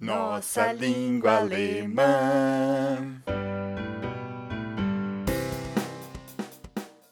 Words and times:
Nossa 0.00 0.72
língua 0.72 1.40
alemã. 1.40 3.20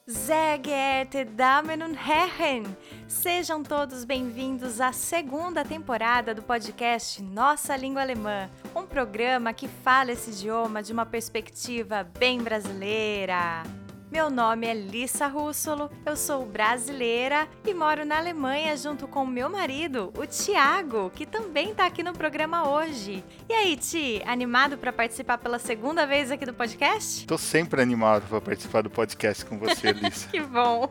Sehr 0.07 0.57
geehrte 0.57 1.27
Damen 1.27 1.83
und 1.83 1.95
Herren, 1.95 2.65
sejam 3.07 3.63
todos 3.63 4.07
bem-vindos 4.07 4.81
à 4.81 4.91
segunda 4.93 5.67
temporada 5.67 6.35
do 6.35 6.41
podcast 6.41 7.23
Nossa 7.23 7.77
Língua 7.77 8.01
Alemã, 8.01 8.49
um 8.75 8.87
programa 8.87 9.53
que 9.53 9.69
fala 9.69 10.13
esse 10.13 10.31
idioma 10.31 10.83
de 10.83 10.91
uma 10.91 11.05
perspectiva 11.05 12.09
bem 12.19 12.41
brasileira. 12.41 13.65
Meu 14.11 14.31
nome 14.31 14.67
é 14.67 14.73
Lissa 14.73 15.27
Russolo, 15.27 15.91
eu 16.07 16.17
sou 16.17 16.47
brasileira 16.47 17.47
e 17.67 17.75
moro 17.75 18.07
na 18.07 18.17
Alemanha 18.17 18.75
junto 18.75 19.07
com 19.07 19.27
meu 19.27 19.51
marido, 19.51 20.11
o 20.17 20.27
Tiago, 20.27 21.11
que 21.11 21.27
também 21.27 21.73
está 21.73 21.85
aqui 21.85 22.03
no 22.03 22.15
programa 22.15 22.71
hoje. 22.71 23.23
E 23.49 23.53
aí, 23.53 23.77
Ti, 23.77 24.23
animado 24.25 24.79
para 24.79 24.93
participar 24.95 25.37
pela 25.37 25.59
segunda 25.59 26.07
vez 26.07 26.31
aqui 26.31 26.47
do 26.47 26.55
podcast? 26.55 27.27
Tô 27.27 27.37
sempre 27.37 27.83
animado 27.83 28.27
para 28.29 28.41
participar 28.41 28.83
do 28.83 28.91
podcast 28.91 29.45
com 29.45 29.59
você, 29.59 29.93
Lissa. 29.93 30.29
que 30.31 30.41
bom! 30.41 30.91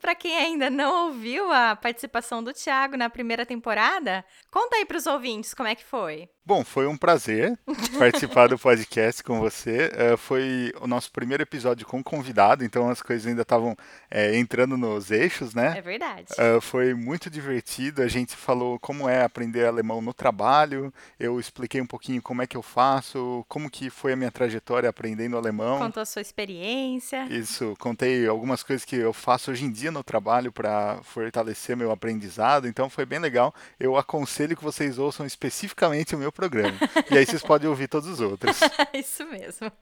Para 0.00 0.14
quem 0.14 0.36
ainda 0.36 0.70
não 0.70 1.06
ouviu 1.08 1.50
a 1.50 1.74
participação 1.74 2.40
do 2.40 2.52
Tiago 2.52 2.96
na 2.96 3.10
primeira 3.10 3.44
temporada, 3.44 4.24
conta 4.52 4.76
aí 4.76 4.86
para 4.86 4.96
os 4.98 5.06
ouvintes 5.06 5.52
como 5.52 5.68
é 5.68 5.74
que 5.74 5.84
foi. 5.84 6.28
Bom, 6.46 6.62
foi 6.62 6.86
um 6.86 6.96
prazer 6.96 7.58
participar 7.98 8.46
do 8.46 8.56
podcast 8.56 9.20
com 9.24 9.40
você. 9.40 9.90
Uh, 9.90 10.16
foi 10.16 10.72
o 10.80 10.86
nosso 10.86 11.10
primeiro 11.10 11.42
episódio 11.42 11.84
com 11.84 12.04
convidado, 12.04 12.64
então 12.64 12.88
as 12.88 13.02
coisas 13.02 13.26
ainda 13.26 13.42
estavam 13.42 13.76
é, 14.08 14.38
entrando 14.38 14.76
nos 14.76 15.10
eixos, 15.10 15.54
né? 15.54 15.76
É 15.76 15.80
verdade. 15.80 16.28
Uh, 16.34 16.60
foi 16.60 16.94
muito 16.94 17.28
divertido. 17.28 18.00
A 18.00 18.06
gente 18.06 18.36
falou 18.36 18.78
como 18.78 19.08
é 19.08 19.24
aprender 19.24 19.66
alemão 19.66 20.00
no 20.00 20.14
trabalho. 20.14 20.94
Eu 21.18 21.40
expliquei 21.40 21.80
um 21.80 21.86
pouquinho 21.86 22.22
como 22.22 22.42
é 22.42 22.46
que 22.46 22.56
eu 22.56 22.62
faço, 22.62 23.44
como 23.48 23.68
que 23.68 23.90
foi 23.90 24.12
a 24.12 24.16
minha 24.16 24.30
trajetória 24.30 24.88
aprendendo 24.88 25.36
alemão. 25.36 25.80
Contou 25.80 26.04
a 26.04 26.06
sua 26.06 26.22
experiência. 26.22 27.26
Isso, 27.28 27.74
contei 27.80 28.24
algumas 28.24 28.62
coisas 28.62 28.84
que 28.84 28.94
eu 28.94 29.12
faço 29.12 29.50
hoje 29.50 29.64
em 29.64 29.72
dia 29.72 29.90
no 29.90 30.04
trabalho 30.04 30.52
para 30.52 31.00
fortalecer 31.02 31.76
meu 31.76 31.90
aprendizado. 31.90 32.68
Então 32.68 32.88
foi 32.88 33.04
bem 33.04 33.18
legal. 33.18 33.52
Eu 33.80 33.96
aconselho 33.96 34.56
que 34.56 34.62
vocês 34.62 34.96
ouçam 34.96 35.26
especificamente 35.26 36.14
o 36.14 36.18
meu 36.18 36.35
programa. 36.36 36.78
E 37.10 37.18
aí 37.18 37.26
vocês 37.26 37.42
podem 37.42 37.68
ouvir 37.68 37.88
todos 37.88 38.08
os 38.08 38.20
outros. 38.20 38.60
Isso 38.94 39.26
mesmo. 39.26 39.72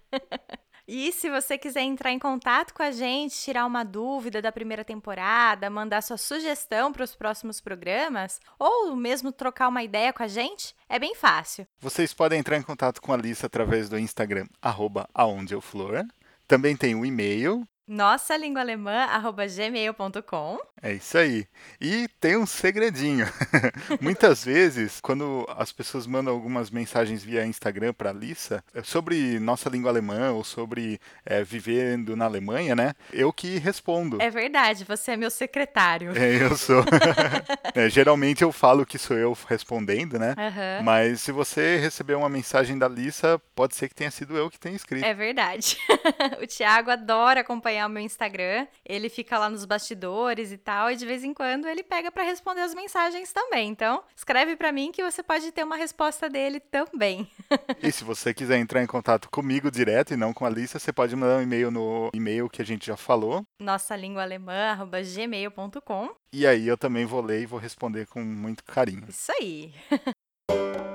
E 0.86 1.10
se 1.12 1.30
você 1.30 1.56
quiser 1.56 1.80
entrar 1.80 2.12
em 2.12 2.18
contato 2.18 2.74
com 2.74 2.82
a 2.82 2.90
gente, 2.90 3.34
tirar 3.34 3.64
uma 3.64 3.82
dúvida 3.82 4.42
da 4.42 4.52
primeira 4.52 4.84
temporada, 4.84 5.70
mandar 5.70 6.02
sua 6.02 6.18
sugestão 6.18 6.92
para 6.92 7.02
os 7.02 7.16
próximos 7.16 7.58
programas, 7.58 8.38
ou 8.58 8.94
mesmo 8.94 9.32
trocar 9.32 9.68
uma 9.68 9.82
ideia 9.82 10.12
com 10.12 10.22
a 10.22 10.28
gente, 10.28 10.74
é 10.86 10.98
bem 10.98 11.14
fácil. 11.14 11.66
Vocês 11.80 12.12
podem 12.12 12.38
entrar 12.38 12.58
em 12.58 12.62
contato 12.62 13.00
com 13.00 13.12
a 13.12 13.16
Lisa 13.16 13.46
através 13.46 13.88
do 13.88 13.98
Instagram, 13.98 14.46
arroba 14.60 15.08
aondeeuflor. 15.14 16.04
Também 16.46 16.76
tem 16.76 16.94
o 16.94 17.06
e-mail, 17.06 17.66
nossa 17.86 18.36
língua 18.36 18.62
alemã@gmail.com. 18.62 20.58
É 20.82 20.92
isso 20.92 21.16
aí. 21.16 21.46
E 21.80 22.08
tem 22.20 22.36
um 22.36 22.44
segredinho. 22.44 23.26
Muitas 24.02 24.44
vezes, 24.44 25.00
quando 25.00 25.46
as 25.56 25.72
pessoas 25.72 26.06
mandam 26.06 26.34
algumas 26.34 26.70
mensagens 26.70 27.24
via 27.24 27.46
Instagram 27.46 27.94
para 27.94 28.10
a 28.10 28.12
Lissa 28.12 28.62
é 28.74 28.82
sobre 28.82 29.38
nossa 29.40 29.70
língua 29.70 29.90
alemã 29.90 30.32
ou 30.32 30.44
sobre 30.44 31.00
é, 31.24 31.42
vivendo 31.42 32.14
na 32.14 32.26
Alemanha, 32.26 32.76
né? 32.76 32.92
Eu 33.12 33.32
que 33.32 33.56
respondo. 33.58 34.20
É 34.20 34.28
verdade, 34.28 34.84
você 34.84 35.12
é 35.12 35.16
meu 35.16 35.30
secretário. 35.30 36.12
É, 36.16 36.42
eu 36.42 36.56
sou. 36.56 36.84
é, 37.74 37.88
geralmente 37.88 38.42
eu 38.42 38.52
falo 38.52 38.84
que 38.84 38.98
sou 38.98 39.16
eu 39.16 39.36
respondendo, 39.48 40.18
né? 40.18 40.34
Uhum. 40.36 40.84
Mas 40.84 41.22
se 41.22 41.32
você 41.32 41.78
receber 41.78 42.14
uma 42.14 42.28
mensagem 42.28 42.78
da 42.78 42.88
Lissa, 42.88 43.40
pode 43.54 43.74
ser 43.74 43.88
que 43.88 43.94
tenha 43.94 44.10
sido 44.10 44.36
eu 44.36 44.50
que 44.50 44.58
tenha 44.58 44.76
escrito. 44.76 45.04
É 45.04 45.14
verdade. 45.14 45.78
o 46.42 46.46
Thiago 46.46 46.90
adora 46.90 47.40
acompanhar 47.40 47.73
o 47.82 47.88
meu 47.88 48.02
Instagram. 48.02 48.66
Ele 48.84 49.08
fica 49.08 49.38
lá 49.38 49.48
nos 49.48 49.64
bastidores 49.64 50.52
e 50.52 50.58
tal 50.58 50.74
tal, 50.74 50.90
e 50.90 50.96
de 50.96 51.06
vez 51.06 51.22
em 51.24 51.32
quando 51.32 51.66
ele 51.66 51.82
pega 51.82 52.10
para 52.10 52.22
responder 52.24 52.60
as 52.60 52.74
mensagens 52.74 53.32
também. 53.32 53.68
Então, 53.68 54.02
escreve 54.14 54.56
para 54.56 54.72
mim 54.72 54.90
que 54.92 55.02
você 55.02 55.22
pode 55.22 55.50
ter 55.52 55.62
uma 55.62 55.76
resposta 55.76 56.28
dele 56.28 56.60
também. 56.60 57.28
e 57.82 57.92
se 57.92 58.04
você 58.04 58.34
quiser 58.34 58.58
entrar 58.58 58.82
em 58.82 58.86
contato 58.86 59.30
comigo 59.30 59.70
direto 59.70 60.12
e 60.12 60.16
não 60.16 60.32
com 60.32 60.44
a 60.44 60.48
Alicia, 60.48 60.80
você 60.80 60.92
pode 60.92 61.14
mandar 61.14 61.38
um 61.38 61.42
e-mail 61.42 61.70
no 61.70 62.10
e-mail 62.12 62.48
que 62.48 62.60
a 62.60 62.64
gente 62.64 62.86
já 62.86 62.96
falou. 62.96 63.44
Nossa 63.60 63.96
língua 63.96 64.22
alemã, 64.22 64.76
gmail.com. 65.14 66.10
E 66.32 66.46
aí 66.46 66.66
eu 66.66 66.76
também 66.76 67.04
vou 67.04 67.20
ler 67.20 67.42
e 67.42 67.46
vou 67.46 67.58
responder 67.58 68.06
com 68.06 68.20
muito 68.20 68.64
carinho. 68.64 69.06
Isso 69.08 69.32
aí. 69.38 69.72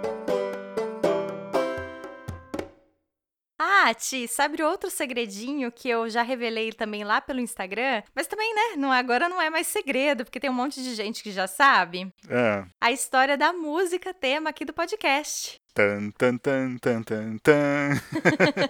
Ah, 3.89 3.93
Ti, 3.95 4.27
sabe 4.27 4.61
outro 4.61 4.87
segredinho 4.87 5.71
que 5.71 5.89
eu 5.89 6.07
já 6.11 6.21
revelei 6.21 6.71
também 6.71 7.03
lá 7.03 7.19
pelo 7.19 7.39
Instagram? 7.39 8.03
Mas 8.13 8.27
também, 8.27 8.53
né, 8.53 8.75
não, 8.77 8.91
agora 8.91 9.27
não 9.27 9.41
é 9.41 9.49
mais 9.49 9.65
segredo, 9.65 10.23
porque 10.23 10.39
tem 10.39 10.47
um 10.47 10.53
monte 10.53 10.83
de 10.83 10.93
gente 10.93 11.23
que 11.23 11.31
já 11.31 11.47
sabe. 11.47 12.13
É. 12.29 12.63
A 12.79 12.91
história 12.91 13.35
da 13.35 13.51
música 13.51 14.13
tema 14.13 14.51
aqui 14.51 14.63
do 14.63 14.73
podcast. 14.73 15.59
Tan, 15.73 16.11
tan, 16.11 16.37
tan, 16.37 16.77
tan, 16.77 17.01
tan, 17.01 17.37
tan. 17.37 17.89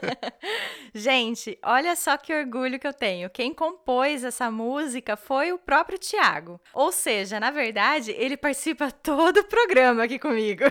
Gente, 0.93 1.57
olha 1.63 1.95
só 1.95 2.15
que 2.17 2.33
orgulho 2.33 2.79
que 2.79 2.87
eu 2.87 2.93
tenho. 2.93 3.29
Quem 3.29 3.53
compôs 3.53 4.23
essa 4.23 4.49
música 4.51 5.17
foi 5.17 5.51
o 5.51 5.57
próprio 5.57 5.97
Tiago. 5.97 6.61
Ou 6.73 6.91
seja, 6.91 7.39
na 7.39 7.51
verdade, 7.51 8.11
ele 8.11 8.37
participa 8.37 8.91
todo 9.03 9.39
o 9.39 9.43
programa 9.43 10.03
aqui 10.03 10.19
comigo. 10.19 10.63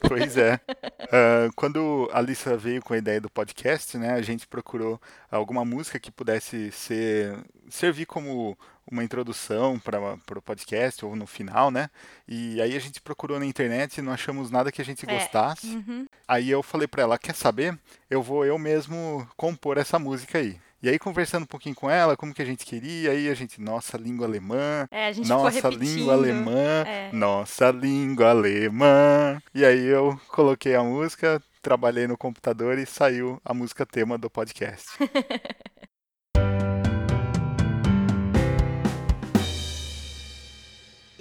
Pois 0.00 0.36
é. 0.36 0.54
Uh, 0.54 1.52
quando 1.56 2.08
a 2.12 2.18
Alissa 2.18 2.56
veio 2.56 2.82
com 2.82 2.94
a 2.94 2.98
ideia 2.98 3.20
do 3.20 3.30
podcast, 3.30 3.96
né, 3.96 4.12
a 4.12 4.22
gente 4.22 4.46
procurou 4.46 5.00
alguma 5.30 5.64
música 5.64 5.98
que 5.98 6.10
pudesse 6.10 6.70
ser 6.72 7.36
servir 7.68 8.06
como 8.06 8.56
uma 8.90 9.02
introdução 9.02 9.78
para 9.80 10.38
o 10.38 10.42
podcast 10.42 11.04
ou 11.04 11.16
no 11.16 11.26
final, 11.26 11.70
né? 11.70 11.90
E 12.28 12.60
aí 12.60 12.76
a 12.76 12.78
gente 12.78 13.00
procurou 13.00 13.38
na 13.38 13.46
internet 13.46 13.98
e 13.98 14.02
não 14.02 14.12
achamos 14.12 14.50
nada 14.50 14.70
que 14.70 14.80
a 14.80 14.84
gente 14.84 15.04
é. 15.08 15.12
gostasse. 15.12 15.66
Uhum. 15.66 16.06
Aí 16.28 16.48
eu 16.50 16.62
falei 16.62 16.86
para 16.86 17.02
ela, 17.02 17.18
quer 17.18 17.34
saber? 17.34 17.76
Eu 18.08 18.22
vou 18.22 18.44
eu 18.44 18.58
mesmo 18.58 19.28
compor 19.36 19.76
essa 19.76 19.98
música 19.98 20.38
aí. 20.38 20.60
E 20.82 20.88
aí, 20.88 20.98
conversando 20.98 21.44
um 21.44 21.46
pouquinho 21.46 21.74
com 21.74 21.90
ela, 21.90 22.16
como 22.16 22.34
que 22.34 22.42
a 22.42 22.44
gente 22.44 22.64
queria, 22.64 23.10
aí 23.10 23.28
a 23.28 23.34
gente, 23.34 23.60
nossa 23.60 23.96
língua 23.96 24.26
alemã, 24.26 24.86
é, 24.90 25.12
nossa 25.24 25.68
língua 25.68 26.12
alemã, 26.12 26.84
é. 26.86 27.10
nossa 27.12 27.70
língua 27.70 28.30
alemã. 28.30 29.40
E 29.54 29.64
aí 29.64 29.86
eu 29.86 30.20
coloquei 30.28 30.74
a 30.74 30.82
música, 30.82 31.42
trabalhei 31.62 32.06
no 32.06 32.16
computador 32.16 32.78
e 32.78 32.86
saiu 32.86 33.40
a 33.44 33.54
música 33.54 33.86
tema 33.86 34.18
do 34.18 34.28
podcast. 34.28 34.86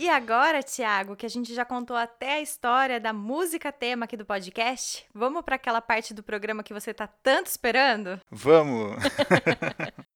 E 0.05 0.09
agora, 0.09 0.61
Tiago, 0.61 1.15
que 1.15 1.25
a 1.25 1.29
gente 1.29 1.51
já 1.51 1.65
contou 1.65 1.97
até 1.97 2.33
a 2.33 2.39
história 2.39 2.99
da 2.99 3.11
música 3.11 3.71
tema 3.71 4.05
aqui 4.05 4.15
do 4.15 4.23
podcast, 4.23 5.03
vamos 5.11 5.41
para 5.41 5.55
aquela 5.55 5.81
parte 5.81 6.13
do 6.13 6.21
programa 6.21 6.61
que 6.61 6.75
você 6.75 6.93
tá 6.93 7.07
tanto 7.07 7.47
esperando? 7.47 8.19
Vamos! 8.29 8.97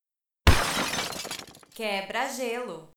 Quebra-gelo. 1.74 2.92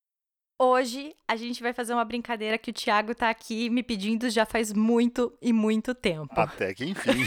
Hoje 0.60 1.16
a 1.26 1.34
gente 1.34 1.62
vai 1.62 1.72
fazer 1.72 1.94
uma 1.94 2.04
brincadeira 2.04 2.58
que 2.58 2.70
o 2.70 2.74
Thiago 2.74 3.14
tá 3.14 3.30
aqui 3.30 3.70
me 3.70 3.82
pedindo 3.82 4.28
já 4.28 4.44
faz 4.44 4.70
muito 4.70 5.32
e 5.40 5.50
muito 5.50 5.94
tempo. 5.94 6.38
Até 6.38 6.74
que 6.74 6.84
enfim. 6.84 7.24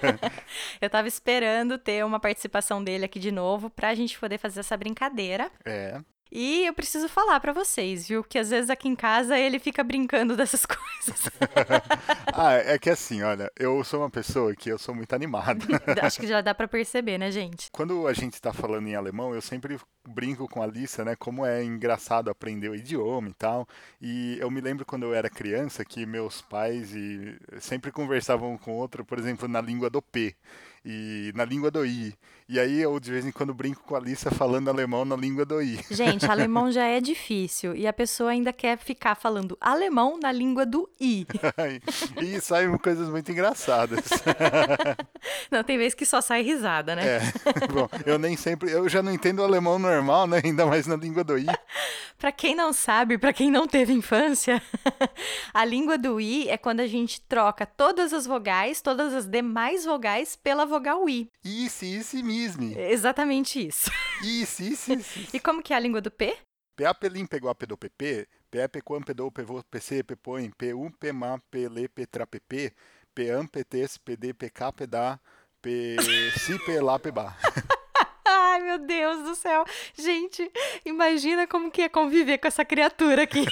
Eu 0.80 0.88
tava 0.88 1.06
esperando 1.06 1.76
ter 1.76 2.02
uma 2.02 2.18
participação 2.18 2.82
dele 2.82 3.04
aqui 3.04 3.18
de 3.18 3.30
novo 3.30 3.68
pra 3.68 3.94
gente 3.94 4.18
poder 4.18 4.38
fazer 4.38 4.60
essa 4.60 4.74
brincadeira. 4.74 5.50
É. 5.66 6.00
E 6.30 6.66
eu 6.66 6.74
preciso 6.74 7.08
falar 7.08 7.38
para 7.40 7.52
vocês, 7.52 8.08
viu? 8.08 8.24
Que 8.24 8.38
às 8.38 8.50
vezes 8.50 8.68
aqui 8.68 8.88
em 8.88 8.96
casa 8.96 9.38
ele 9.38 9.58
fica 9.58 9.84
brincando 9.84 10.34
dessas 10.36 10.66
coisas. 10.66 11.30
ah, 12.34 12.54
é 12.54 12.78
que 12.78 12.90
assim, 12.90 13.22
olha, 13.22 13.50
eu 13.56 13.82
sou 13.84 14.00
uma 14.00 14.10
pessoa 14.10 14.54
que 14.54 14.68
eu 14.68 14.78
sou 14.78 14.94
muito 14.94 15.12
animado. 15.14 15.66
Acho 16.02 16.20
que 16.20 16.26
já 16.26 16.40
dá 16.40 16.54
para 16.54 16.66
perceber, 16.66 17.18
né, 17.18 17.30
gente? 17.30 17.70
Quando 17.70 18.06
a 18.06 18.12
gente 18.12 18.40
tá 18.40 18.52
falando 18.52 18.88
em 18.88 18.94
alemão, 18.94 19.34
eu 19.34 19.40
sempre 19.40 19.78
brinco 20.06 20.48
com 20.48 20.62
a 20.62 20.64
Alissa, 20.64 21.04
né, 21.04 21.16
como 21.16 21.44
é 21.44 21.64
engraçado 21.64 22.30
aprender 22.30 22.68
o 22.68 22.74
idioma 22.74 23.28
e 23.28 23.34
tal. 23.34 23.68
E 24.00 24.36
eu 24.40 24.50
me 24.50 24.60
lembro 24.60 24.84
quando 24.84 25.04
eu 25.04 25.14
era 25.14 25.30
criança 25.30 25.84
que 25.84 26.06
meus 26.06 26.42
pais 26.42 26.94
e 26.94 27.36
sempre 27.60 27.90
conversavam 27.90 28.56
com 28.58 28.72
outro, 28.72 29.04
por 29.04 29.18
exemplo, 29.18 29.48
na 29.48 29.60
língua 29.60 29.90
do 29.90 30.02
P 30.02 30.34
e 30.84 31.32
na 31.34 31.44
língua 31.44 31.70
do 31.70 31.84
I. 31.84 32.14
E 32.48 32.60
aí 32.60 32.80
eu 32.80 33.00
de 33.00 33.10
vez 33.10 33.26
em 33.26 33.32
quando 33.32 33.52
brinco 33.52 33.82
com 33.82 33.96
a 33.96 33.98
Alissa 33.98 34.30
falando 34.30 34.68
alemão 34.68 35.04
na 35.04 35.16
língua 35.16 35.44
do 35.44 35.60
I. 35.60 35.80
Gente, 35.90 36.26
alemão 36.26 36.70
já 36.70 36.84
é 36.84 37.00
difícil 37.02 37.74
e 37.74 37.88
a 37.88 37.92
pessoa 37.92 38.30
ainda 38.30 38.52
quer 38.52 38.78
ficar 38.78 39.16
falando 39.16 39.58
alemão 39.60 40.16
na 40.16 40.30
língua 40.30 40.64
do 40.64 40.88
I. 41.00 41.26
e 42.22 42.40
saem 42.40 42.76
coisas 42.78 43.08
muito 43.08 43.32
engraçadas. 43.32 43.98
Não, 45.50 45.64
tem 45.64 45.76
vezes 45.76 45.94
que 45.94 46.06
só 46.06 46.20
sai 46.20 46.42
risada, 46.42 46.94
né? 46.94 47.16
É. 47.16 47.20
Bom, 47.72 47.88
eu 48.04 48.16
nem 48.16 48.36
sempre, 48.36 48.70
eu 48.70 48.88
já 48.88 49.02
não 49.02 49.12
entendo 49.12 49.40
o 49.40 49.44
alemão 49.44 49.76
normal, 49.78 50.28
né? 50.28 50.40
Ainda 50.44 50.66
mais 50.66 50.86
na 50.86 50.94
língua 50.94 51.24
do 51.24 51.36
I. 51.36 51.46
Para 52.18 52.30
quem 52.32 52.54
não 52.54 52.72
sabe, 52.72 53.18
para 53.18 53.32
quem 53.32 53.50
não 53.50 53.66
teve 53.66 53.92
infância, 53.92 54.62
a 55.52 55.64
língua 55.64 55.98
do 55.98 56.20
I 56.20 56.48
é 56.48 56.56
quando 56.56 56.80
a 56.80 56.86
gente 56.86 57.20
troca 57.22 57.66
todas 57.66 58.12
as 58.12 58.24
vogais, 58.24 58.80
todas 58.80 59.12
as 59.12 59.26
demais 59.26 59.84
vogais 59.84 60.36
pela 60.36 60.64
vogal 60.64 61.08
I. 61.08 61.28
Isso, 61.44 61.84
isso 61.84 62.16
mesmo. 62.36 62.78
Exatamente 62.78 63.66
isso. 63.66 63.90
Isso, 64.22 64.62
isso, 64.62 64.92
isso. 64.94 65.28
E 65.32 65.40
como 65.40 65.62
que 65.62 65.72
é 65.72 65.76
a 65.76 65.80
língua 65.80 66.00
do 66.00 66.10
P? 66.10 66.36
PA 66.76 66.92
pelim 66.92 67.24
pegou 67.24 67.48
a 67.48 67.54
pedou 67.54 67.78
PP, 67.78 68.28
PE 68.50 68.68
pequam 68.68 69.00
pedou 69.00 69.32
pevô 69.32 69.62
PC 69.64 70.02
pepõe, 70.02 70.50
P1 70.50 70.92
PMA 71.00 71.40
PLE 71.50 71.88
Petra 71.88 72.26
PP, 72.26 72.70
PAM 73.14 73.46
PTs 73.46 73.96
PD 73.96 74.34
PK 74.34 74.72
pedá, 74.72 75.18
P 75.62 75.96
si 76.38 76.58
pelá 76.66 76.98
pebá. 76.98 77.34
Ai, 78.26 78.60
meu 78.60 78.78
Deus 78.78 79.24
do 79.24 79.34
céu. 79.34 79.64
Gente, 79.94 80.50
imagina 80.84 81.46
como 81.46 81.70
que 81.70 81.82
é 81.82 81.88
conviver 81.88 82.36
com 82.36 82.48
essa 82.48 82.64
criatura 82.64 83.22
aqui. 83.22 83.46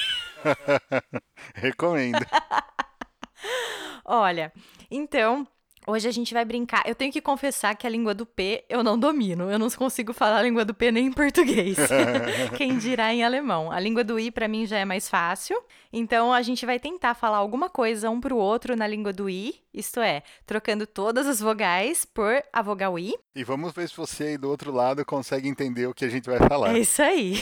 Recomendo. 1.54 2.18
Olha, 4.04 4.52
então, 4.90 5.46
Hoje 5.86 6.08
a 6.08 6.10
gente 6.10 6.32
vai 6.32 6.44
brincar. 6.44 6.82
Eu 6.86 6.94
tenho 6.94 7.12
que 7.12 7.20
confessar 7.20 7.74
que 7.76 7.86
a 7.86 7.90
língua 7.90 8.14
do 8.14 8.24
P 8.24 8.64
eu 8.68 8.82
não 8.82 8.98
domino. 8.98 9.50
Eu 9.50 9.58
não 9.58 9.68
consigo 9.70 10.12
falar 10.12 10.38
a 10.38 10.42
língua 10.42 10.64
do 10.64 10.72
P 10.72 10.90
nem 10.90 11.06
em 11.06 11.12
português. 11.12 11.76
Quem 12.56 12.78
dirá 12.78 13.12
em 13.12 13.22
alemão. 13.22 13.70
A 13.70 13.78
língua 13.78 14.02
do 14.02 14.18
I 14.18 14.30
para 14.30 14.48
mim 14.48 14.66
já 14.66 14.78
é 14.78 14.84
mais 14.84 15.08
fácil. 15.08 15.62
Então 15.92 16.32
a 16.32 16.40
gente 16.42 16.64
vai 16.64 16.78
tentar 16.78 17.14
falar 17.14 17.36
alguma 17.36 17.68
coisa 17.68 18.08
um 18.10 18.20
pro 18.20 18.36
outro 18.36 18.74
na 18.74 18.86
língua 18.86 19.12
do 19.12 19.28
I, 19.28 19.54
isto 19.72 20.00
é, 20.00 20.22
trocando 20.46 20.86
todas 20.86 21.26
as 21.26 21.40
vogais 21.40 22.04
por 22.04 22.42
a 22.52 22.62
vogal 22.62 22.98
I. 22.98 23.14
E 23.34 23.44
vamos 23.44 23.72
ver 23.72 23.88
se 23.88 23.96
você 23.96 24.24
aí 24.24 24.38
do 24.38 24.48
outro 24.48 24.72
lado 24.72 25.04
consegue 25.04 25.48
entender 25.48 25.86
o 25.86 25.94
que 25.94 26.04
a 26.04 26.08
gente 26.08 26.28
vai 26.28 26.38
falar. 26.38 26.74
É 26.74 26.78
isso 26.78 27.02
aí. 27.02 27.34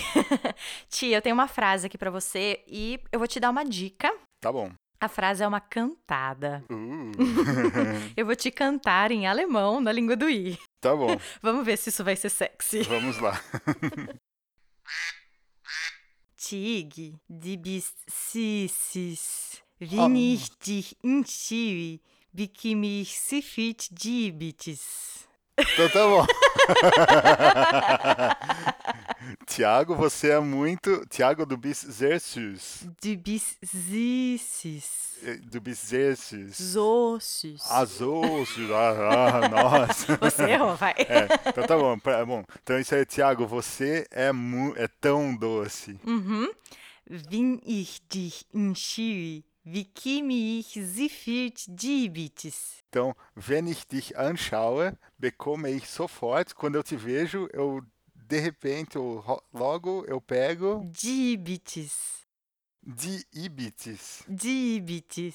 Tia, 0.90 1.16
eu 1.16 1.22
tenho 1.22 1.34
uma 1.34 1.48
frase 1.48 1.86
aqui 1.86 1.96
para 1.96 2.10
você 2.10 2.60
e 2.66 2.98
eu 3.10 3.18
vou 3.18 3.28
te 3.28 3.38
dar 3.38 3.50
uma 3.50 3.64
dica. 3.64 4.12
Tá 4.40 4.50
bom. 4.50 4.72
A 5.02 5.08
frase 5.08 5.42
é 5.42 5.48
uma 5.48 5.60
cantada. 5.60 6.64
Uh. 6.70 7.10
Eu 8.16 8.24
vou 8.24 8.36
te 8.36 8.52
cantar 8.52 9.10
em 9.10 9.26
alemão 9.26 9.80
na 9.80 9.90
língua 9.90 10.14
do 10.14 10.30
I. 10.30 10.56
Tá 10.80 10.94
bom. 10.94 11.18
Vamos 11.42 11.66
ver 11.66 11.76
se 11.76 11.88
isso 11.88 12.04
vai 12.04 12.14
ser 12.14 12.28
sexy. 12.28 12.84
Vamos 12.84 13.18
lá. 13.18 13.32
Tig, 16.36 17.16
die 17.28 17.56
bist 17.56 17.96
süßes. 18.06 19.60
Wenn 19.80 20.14
ich 20.14 20.56
dich 20.60 20.96
enchi, 21.02 22.00
wie 22.32 22.76
mich 22.76 23.18
sifit 23.18 23.88
diabetes. 23.90 25.26
Então 25.58 25.88
tá 25.88 26.06
bom. 26.06 26.24
Tiago, 29.46 29.94
você 29.94 30.30
é 30.30 30.40
muito. 30.40 31.04
Tiago 31.06 31.44
do. 31.46 31.56
Du 31.56 31.58
bist 31.58 31.84
süßes. 31.84 32.88
Do 35.44 35.60
Bis 35.60 35.78
Zersus. 35.86 36.56
Zossus. 36.56 37.62
Ah, 37.70 37.84
Zossus. 37.84 38.70
Ah, 38.72 39.44
ah, 39.44 39.48
nossa. 39.86 40.16
Você 40.16 40.42
errou, 40.50 40.74
vai. 40.74 40.94
É, 40.98 41.28
então 41.48 41.64
tá 41.64 41.76
bom. 41.76 41.96
Pra, 41.98 42.26
bom. 42.26 42.44
Então 42.60 42.78
isso 42.78 42.92
aí, 42.94 43.06
Tiago, 43.06 43.46
você 43.46 44.04
é, 44.10 44.32
mu 44.32 44.74
é 44.76 44.88
tão 44.88 45.36
doce. 45.36 45.98
Uhum. 46.04 46.50
Wenn 47.06 47.60
ich 47.64 48.00
dich 48.08 48.46
enchi, 48.54 49.44
wie 49.64 50.22
mich 50.22 50.72
sifit 50.72 51.66
diabetes. 51.68 52.82
Então, 52.88 53.14
wenn 53.34 53.66
ich 53.66 53.86
dich 53.86 54.18
anschaue, 54.18 54.96
bekomme 55.18 55.70
ich 55.70 55.88
sofort. 55.88 56.54
Quando 56.54 56.76
eu 56.76 56.82
te 56.82 56.96
vejo, 56.96 57.48
eu 57.52 57.80
de 58.32 58.38
repente, 58.40 58.96
eu, 58.96 59.22
logo 59.52 60.06
eu 60.08 60.18
pego. 60.18 60.88
Diabetes. 60.90 61.92
Diabetes. 62.82 64.22
Diabetes. 64.26 65.34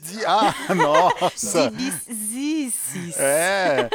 Di 0.00 0.24
ah, 0.24 0.54
nossa! 0.74 1.70
Diabetes. 1.70 3.18
É, 3.18 3.90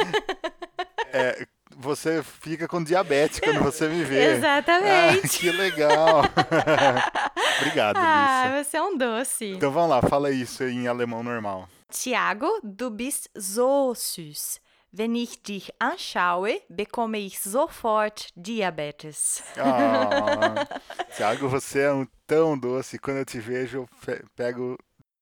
é. 1.12 1.46
Você 1.76 2.22
fica 2.22 2.68
com 2.68 2.80
diabetes 2.84 3.40
quando 3.40 3.60
você 3.60 3.88
me 3.88 4.04
vê. 4.04 4.36
Exatamente. 4.38 5.26
Ah, 5.26 5.28
que 5.40 5.50
legal. 5.50 6.22
Obrigado, 7.58 7.96
Ah, 7.96 8.44
Lissa. 8.46 8.64
você 8.70 8.76
é 8.76 8.82
um 8.82 8.96
doce. 8.96 9.44
Então 9.46 9.72
vamos 9.72 9.90
lá, 9.90 10.00
fala 10.00 10.30
isso 10.30 10.62
em 10.62 10.86
alemão 10.86 11.24
normal. 11.24 11.68
Tiago, 11.90 12.60
du 12.62 12.88
bist 12.88 13.28
so 13.36 13.92
süß. 13.96 14.60
Wenn 14.96 15.16
ich 15.16 15.42
dich 15.42 15.72
anschaue, 15.80 16.60
bekomme 16.68 17.18
ich 17.18 17.40
sofort 17.40 18.28
Diabetes. 18.36 19.42
Ah, 19.58 20.64
Tiago, 21.16 21.48
você 21.48 21.80
é 21.80 21.92
um 21.92 22.06
tão 22.28 22.56
doce. 22.56 22.96
Quando 22.96 23.16
eu 23.16 23.24
te 23.24 23.40
vejo, 23.40 23.78
eu 23.78 23.88
pe- 24.06 24.24
pego. 24.36 24.78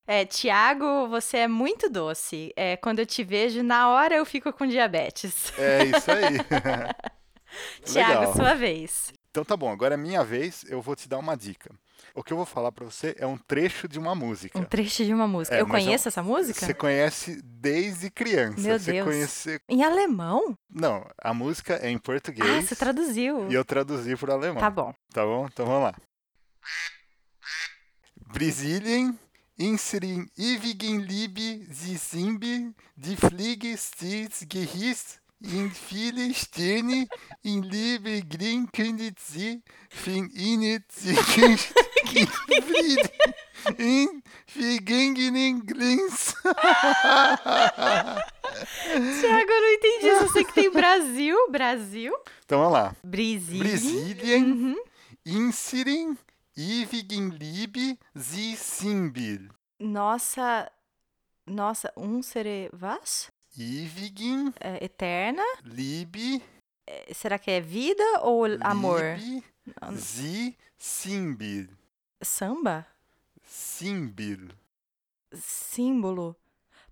É, 0.07 0.27
Tiago, 0.27 1.09
você 1.09 1.39
é 1.39 1.49
muito 1.49 1.89
doce. 1.89 2.53
É, 2.55 2.77
quando 2.77 2.99
eu 2.99 3.07
te 3.07 3.25
vejo, 3.25 3.63
na 3.63 3.89
hora 3.89 4.15
eu 4.15 4.27
fico 4.27 4.53
com 4.53 4.67
diabetes. 4.67 5.51
É 5.59 5.85
isso 5.85 6.11
aí. 6.11 6.37
Tiago, 7.87 8.35
sua 8.35 8.55
vez. 8.55 9.11
Então 9.31 9.43
tá 9.43 9.57
bom, 9.57 9.71
agora 9.73 9.95
é 9.95 9.97
minha 9.97 10.23
vez, 10.23 10.65
eu 10.69 10.83
vou 10.83 10.95
te 10.95 11.09
dar 11.09 11.19
uma 11.19 11.35
dica. 11.35 11.71
O 12.15 12.23
que 12.23 12.33
eu 12.33 12.37
vou 12.37 12.45
falar 12.45 12.71
pra 12.73 12.85
você 12.85 13.15
é 13.19 13.27
um 13.27 13.39
trecho 13.39 13.89
de 13.89 13.99
uma 13.99 14.15
música. 14.15 14.59
Um 14.59 14.65
trecho 14.65 15.05
de 15.05 15.15
uma 15.15 15.27
música. 15.27 15.57
É, 15.57 15.61
eu 15.61 15.67
conheço 15.67 16.09
essa 16.09 16.23
música? 16.23 16.61
Você 16.61 16.75
conhece 16.75 17.41
desde 17.43 18.11
criança. 18.11 18.61
Meu 18.61 18.79
você 18.79 18.93
Deus. 18.93 19.07
conhece. 19.07 19.61
Em 19.69 19.83
alemão? 19.83 20.57
Não, 20.69 21.07
a 21.23 21.33
música 21.33 21.79
é 21.83 21.91
em 21.91 21.99
português. 21.99 22.49
Ah, 22.49 22.61
você 22.61 22.77
traduziu. 22.77 23.51
E 23.51 23.55
eu 23.55 23.65
traduzi 23.65 24.15
pro 24.17 24.33
alemão. 24.33 24.61
Tá 24.61 24.71
bom. 24.71 24.95
Tá 25.13 25.25
bom? 25.25 25.47
Então 25.51 25.65
vamos 25.65 25.85
lá. 25.85 25.95
Brasilien, 28.33 29.19
Inserin, 29.59 30.27
ewigen 30.37 31.01
Liebe, 31.01 31.67
sie 31.71 31.99
Simbi, 31.99 32.75
die 32.97 33.17
Fliege 33.17 33.77
stets 33.77 34.47
gehießt, 34.49 35.21
in 35.41 35.71
viele 35.71 36.33
Sterne, 36.35 37.07
in 37.43 37.63
Liebe 37.63 38.23
grün 38.23 38.71
kündigt 38.73 39.19
sie, 39.21 39.63
fing 39.91 40.31
ihnen 40.31 40.85
sie 40.89 41.17
nicht 42.05 43.13
in 43.79 44.23
vergangenen 44.47 45.65
Glins. 45.65 46.35
Tiago, 49.21 49.51
eu 49.51 49.61
não 49.61 49.73
entendi. 49.73 50.11
Só 50.19 50.33
sei 50.33 50.45
que 50.45 50.53
tem 50.53 50.71
Brasil, 50.71 51.37
Brasil, 51.51 52.13
Então 52.45 52.59
vamos 52.59 52.73
lá. 52.73 52.95
Brasil. 53.05 53.59
Brasilien, 53.59 54.45
Uhum. 54.45 54.77
Inserin, 55.25 56.17
ewigen 56.57 57.29
Liebe, 57.31 57.99
sie 58.15 58.57
Simbil. 58.57 59.49
Nossa, 59.81 60.71
nossa, 61.47 61.93
um 61.97 62.23
sere... 62.23 62.69
Was? 62.79 63.31
Ewigen 63.57 64.53
É, 64.61 64.85
eterna? 64.85 65.43
Liebe, 65.65 66.43
É, 66.87 67.13
será 67.15 67.39
que 67.39 67.51
é 67.51 67.61
vida 67.61 68.03
ou 68.23 68.45
amor? 68.61 69.01
Liebe, 69.17 69.45
sie 69.97 70.57
Simbil. 70.79 71.69
Samba? 72.23 72.87
Simbil. 73.45 74.51
Símbolo? 75.35 76.37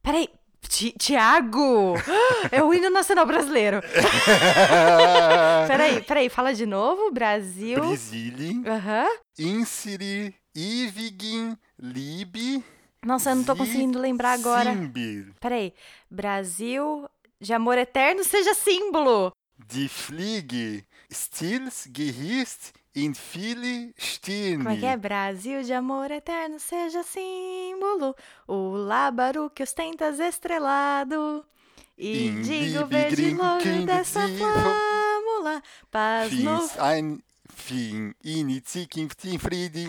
Peraí, 0.03 0.29
Ti- 0.69 0.93
Tiago! 0.99 1.95
É 2.53 2.63
o 2.63 2.73
hino 2.73 2.91
nacional 2.91 3.27
brasileiro. 3.27 3.81
Peraí, 5.69 6.03
peraí, 6.03 6.29
fala 6.29 6.53
de 6.55 6.67
novo. 6.67 7.11
Brasil. 7.11 7.79
Brasilien, 7.81 8.65
Aham. 8.67 9.07
Inseri, 9.39 10.35
Ewigen 10.55 11.57
Liebe, 11.79 12.63
Nossa, 13.05 13.31
eu 13.31 13.37
não 13.37 13.45
tô 13.45 13.55
conseguindo 13.57 13.99
lembrar 13.99 14.33
agora. 14.33 14.73
Simbil. 14.75 15.35
Peraí. 15.41 15.73
Brasil 16.11 17.09
de 17.41 17.53
amor 17.55 17.79
eterno 17.79 18.25
seja 18.25 18.55
símbolo. 18.55 19.33
Die 19.57 19.89
Fliege, 19.89 20.85
stils 21.13 21.87
gehießt 21.93 22.73
in 22.94 23.12
viele 23.14 23.94
Sterne. 23.99 24.64
Como 24.64 24.68
é 24.70 24.76
que 24.76 24.87
é? 24.87 24.97
Brasil 24.97 25.62
de 25.62 25.73
amor 25.73 26.11
eterno 26.11 26.59
seja 26.59 27.02
símbolo. 27.02 28.14
O 28.47 28.76
lábaro 28.76 29.50
que 29.50 29.62
ostentas 29.62 30.18
estrelado. 30.18 31.44
E 31.97 32.28
In 32.28 32.42
digo 32.42 32.87
verde 32.87 33.37
die 33.62 33.87
dessa 33.87 34.20
flâmula. 34.26 35.62
Paz 35.90 36.32
no... 36.32 36.70
Ein, 36.78 37.23
fin, 37.61 38.14
in, 38.25 38.62
zikin, 38.66 39.09
fridi, 39.38 39.87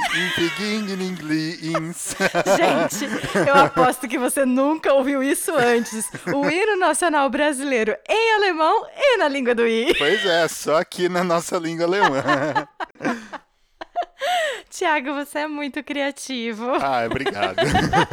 in, 0.59 1.01
inglês. 1.01 1.61
Gente, 2.57 3.05
eu 3.47 3.55
aposto 3.55 4.07
que 4.07 4.17
você 4.17 4.45
nunca 4.45 4.93
ouviu 4.93 5.23
isso 5.23 5.55
antes. 5.55 6.09
O 6.33 6.49
hino 6.49 6.75
nacional 6.77 7.29
brasileiro 7.29 7.95
em 8.07 8.33
alemão 8.35 8.85
e 8.93 9.17
na 9.17 9.27
língua 9.27 9.55
do 9.55 9.65
I. 9.65 9.93
Pois 9.97 10.25
é, 10.25 10.47
só 10.47 10.77
aqui 10.77 11.07
na 11.07 11.23
nossa 11.23 11.57
língua 11.57 11.85
alemã. 11.85 12.67
Tiago, 14.69 15.13
você 15.13 15.39
é 15.39 15.47
muito 15.47 15.83
criativo. 15.83 16.71
Ah, 16.75 17.05
obrigado. 17.05 17.57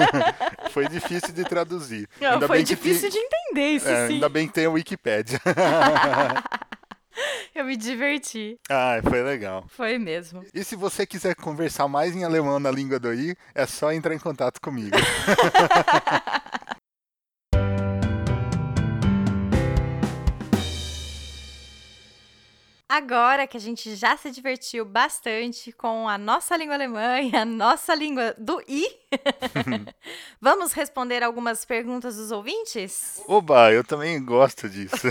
foi 0.72 0.88
difícil 0.88 1.32
de 1.32 1.44
traduzir. 1.44 2.08
Não, 2.20 2.40
foi 2.42 2.62
difícil 2.62 3.08
de 3.10 3.16
entender 3.16 3.68
isso, 3.70 3.88
é, 3.88 4.08
sim. 4.08 4.14
Ainda 4.14 4.28
bem 4.28 4.46
que 4.46 4.54
tem 4.54 4.66
a 4.66 4.70
Wikipédia. 4.70 5.40
Eu 7.54 7.64
me 7.64 7.76
diverti. 7.76 8.58
Ah, 8.70 9.00
foi 9.02 9.22
legal. 9.22 9.64
Foi 9.68 9.98
mesmo. 9.98 10.44
E 10.54 10.62
se 10.62 10.76
você 10.76 11.04
quiser 11.04 11.34
conversar 11.34 11.88
mais 11.88 12.14
em 12.14 12.24
alemão 12.24 12.60
na 12.60 12.70
língua 12.70 12.98
do 12.98 13.12
I, 13.12 13.36
é 13.54 13.66
só 13.66 13.92
entrar 13.92 14.14
em 14.14 14.18
contato 14.18 14.60
comigo. 14.60 14.96
Agora 22.90 23.46
que 23.46 23.54
a 23.54 23.60
gente 23.60 23.94
já 23.94 24.16
se 24.16 24.30
divertiu 24.30 24.82
bastante 24.82 25.70
com 25.72 26.08
a 26.08 26.16
nossa 26.16 26.56
língua 26.56 26.74
alemã 26.74 27.20
e 27.20 27.36
a 27.36 27.44
nossa 27.44 27.94
língua 27.94 28.34
do 28.38 28.62
I, 28.66 28.86
vamos 30.40 30.72
responder 30.72 31.22
algumas 31.22 31.66
perguntas 31.66 32.16
dos 32.16 32.30
ouvintes? 32.30 33.22
Oba, 33.28 33.70
eu 33.72 33.84
também 33.84 34.24
gosto 34.24 34.70
disso. 34.70 35.06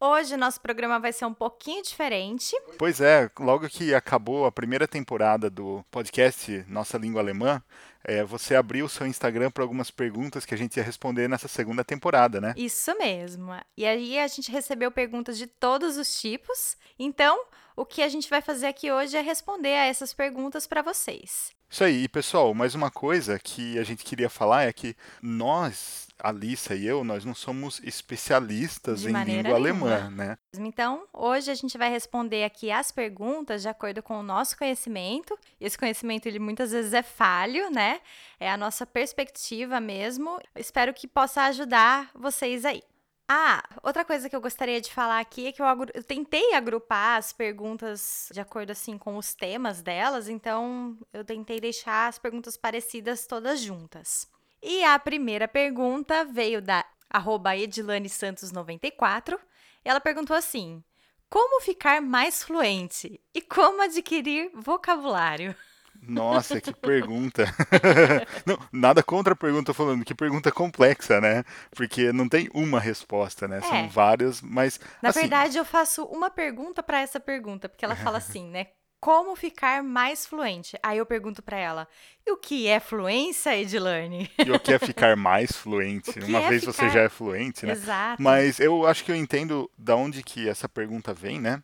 Hoje 0.00 0.36
nosso 0.36 0.60
programa 0.60 1.00
vai 1.00 1.12
ser 1.12 1.24
um 1.24 1.34
pouquinho 1.34 1.82
diferente. 1.82 2.54
Pois 2.78 3.00
é, 3.00 3.28
logo 3.36 3.68
que 3.68 3.92
acabou 3.92 4.46
a 4.46 4.52
primeira 4.52 4.86
temporada 4.86 5.50
do 5.50 5.84
podcast 5.90 6.64
Nossa 6.68 6.96
Língua 6.96 7.20
Alemã, 7.20 7.60
é, 8.04 8.22
você 8.22 8.54
abriu 8.54 8.86
o 8.86 8.88
seu 8.88 9.08
Instagram 9.08 9.50
para 9.50 9.64
algumas 9.64 9.90
perguntas 9.90 10.46
que 10.46 10.54
a 10.54 10.56
gente 10.56 10.76
ia 10.76 10.84
responder 10.84 11.28
nessa 11.28 11.48
segunda 11.48 11.82
temporada, 11.84 12.40
né? 12.40 12.54
Isso 12.56 12.96
mesmo. 12.96 13.50
E 13.76 13.84
aí 13.84 14.20
a 14.20 14.28
gente 14.28 14.52
recebeu 14.52 14.92
perguntas 14.92 15.36
de 15.36 15.48
todos 15.48 15.96
os 15.96 16.20
tipos. 16.20 16.76
Então, 16.96 17.36
o 17.74 17.84
que 17.84 18.00
a 18.00 18.08
gente 18.08 18.30
vai 18.30 18.40
fazer 18.40 18.68
aqui 18.68 18.92
hoje 18.92 19.16
é 19.16 19.20
responder 19.20 19.74
a 19.74 19.86
essas 19.86 20.14
perguntas 20.14 20.64
para 20.64 20.80
vocês. 20.80 21.57
Isso 21.70 21.84
aí, 21.84 22.04
e 22.04 22.08
pessoal, 22.08 22.54
mais 22.54 22.74
uma 22.74 22.90
coisa 22.90 23.38
que 23.38 23.78
a 23.78 23.84
gente 23.84 24.02
queria 24.02 24.30
falar 24.30 24.64
é 24.64 24.72
que 24.72 24.96
nós, 25.20 26.08
Alissa 26.18 26.74
e 26.74 26.86
eu, 26.86 27.04
nós 27.04 27.26
não 27.26 27.34
somos 27.34 27.78
especialistas 27.84 29.02
De 29.02 29.10
em 29.10 29.24
língua 29.24 29.54
alemã, 29.54 30.08
né? 30.08 30.38
Então, 30.56 31.04
hoje 31.12 31.50
a 31.50 31.54
gente 31.54 31.76
vai 31.76 31.90
responder 31.90 32.42
aqui 32.44 32.70
as 32.70 32.90
perguntas 32.90 33.60
de 33.60 33.68
acordo 33.68 34.02
com 34.02 34.18
o 34.18 34.22
nosso 34.22 34.56
conhecimento. 34.56 35.38
Esse 35.60 35.76
conhecimento, 35.76 36.26
ele 36.26 36.38
muitas 36.38 36.72
vezes 36.72 36.94
é 36.94 37.02
falho, 37.02 37.70
né? 37.70 38.00
É 38.40 38.50
a 38.50 38.56
nossa 38.56 38.86
perspectiva 38.86 39.78
mesmo. 39.78 40.40
Espero 40.56 40.94
que 40.94 41.06
possa 41.06 41.42
ajudar 41.42 42.10
vocês 42.14 42.64
aí. 42.64 42.82
Ah, 43.30 43.62
outra 43.82 44.04
coisa 44.06 44.28
que 44.28 44.34
eu 44.34 44.40
gostaria 44.40 44.80
de 44.80 44.90
falar 44.92 45.20
aqui 45.20 45.48
é 45.48 45.52
que 45.52 45.60
eu, 45.60 45.66
agru- 45.66 45.90
eu 45.92 46.02
tentei 46.02 46.54
agrupar 46.54 47.18
as 47.18 47.30
perguntas 47.30 48.28
de 48.32 48.40
acordo 48.40 48.70
assim 48.70 48.96
com 48.96 49.16
os 49.18 49.34
temas 49.34 49.82
delas, 49.82 50.28
então 50.30 50.96
eu 51.12 51.22
tentei 51.24 51.60
deixar 51.60 52.08
as 52.08 52.18
perguntas 52.18 52.56
parecidas 52.56 53.26
todas 53.26 53.60
juntas. 53.60 54.26
E 54.62 54.82
a 54.82 54.98
primeira 54.98 55.46
pergunta 55.46 56.24
veio 56.24 56.62
da 56.62 56.84
arroba 57.10 57.54
Edilane 57.56 58.08
Santos 58.08 58.50
94. 58.50 59.38
Ela 59.84 60.00
perguntou 60.00 60.34
assim: 60.34 60.82
Como 61.28 61.60
ficar 61.60 62.00
mais 62.00 62.42
fluente? 62.42 63.20
E 63.34 63.42
como 63.42 63.82
adquirir 63.82 64.50
vocabulário? 64.54 65.54
Nossa, 66.02 66.60
que 66.60 66.72
pergunta. 66.72 67.44
não, 68.46 68.58
nada 68.72 69.02
contra 69.02 69.32
a 69.34 69.36
pergunta 69.36 69.74
falando, 69.74 70.04
que 70.04 70.14
pergunta 70.14 70.50
complexa, 70.50 71.20
né? 71.20 71.44
Porque 71.70 72.12
não 72.12 72.28
tem 72.28 72.48
uma 72.54 72.80
resposta, 72.80 73.46
né? 73.46 73.58
É. 73.58 73.60
São 73.60 73.88
várias, 73.88 74.40
mas 74.40 74.80
Na 75.02 75.10
assim, 75.10 75.20
verdade, 75.20 75.58
eu 75.58 75.64
faço 75.64 76.04
uma 76.04 76.30
pergunta 76.30 76.82
para 76.82 77.00
essa 77.00 77.20
pergunta, 77.20 77.68
porque 77.68 77.84
ela 77.84 77.96
fala 77.96 78.18
assim, 78.18 78.48
né? 78.48 78.68
Como 79.00 79.36
ficar 79.36 79.80
mais 79.82 80.26
fluente? 80.26 80.76
Aí 80.82 80.98
eu 80.98 81.06
pergunto 81.06 81.40
para 81.40 81.56
ela: 81.56 81.86
E 82.26 82.32
o 82.32 82.36
que 82.36 82.66
é 82.66 82.80
fluência, 82.80 83.56
Edilane? 83.56 84.28
e 84.44 84.50
o 84.50 84.58
que 84.58 84.72
é 84.72 84.78
ficar 84.78 85.16
mais 85.16 85.52
fluente? 85.52 86.18
Uma 86.26 86.40
é 86.40 86.48
vez 86.48 86.64
você 86.64 86.72
ficar- 86.72 86.88
já 86.88 87.00
é 87.02 87.08
fluente, 87.08 87.64
né? 87.64 87.72
Exato. 87.72 88.20
Mas 88.20 88.58
eu 88.58 88.84
acho 88.86 89.04
que 89.04 89.12
eu 89.12 89.16
entendo 89.16 89.70
da 89.78 89.94
onde 89.94 90.20
que 90.22 90.48
essa 90.48 90.68
pergunta 90.68 91.14
vem, 91.14 91.40
né? 91.40 91.62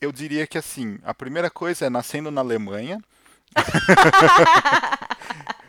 Eu 0.00 0.12
diria 0.12 0.46
que 0.46 0.56
assim, 0.58 0.98
a 1.02 1.12
primeira 1.12 1.50
coisa 1.50 1.86
é 1.86 1.90
nascendo 1.90 2.30
na 2.30 2.40
Alemanha. 2.40 3.00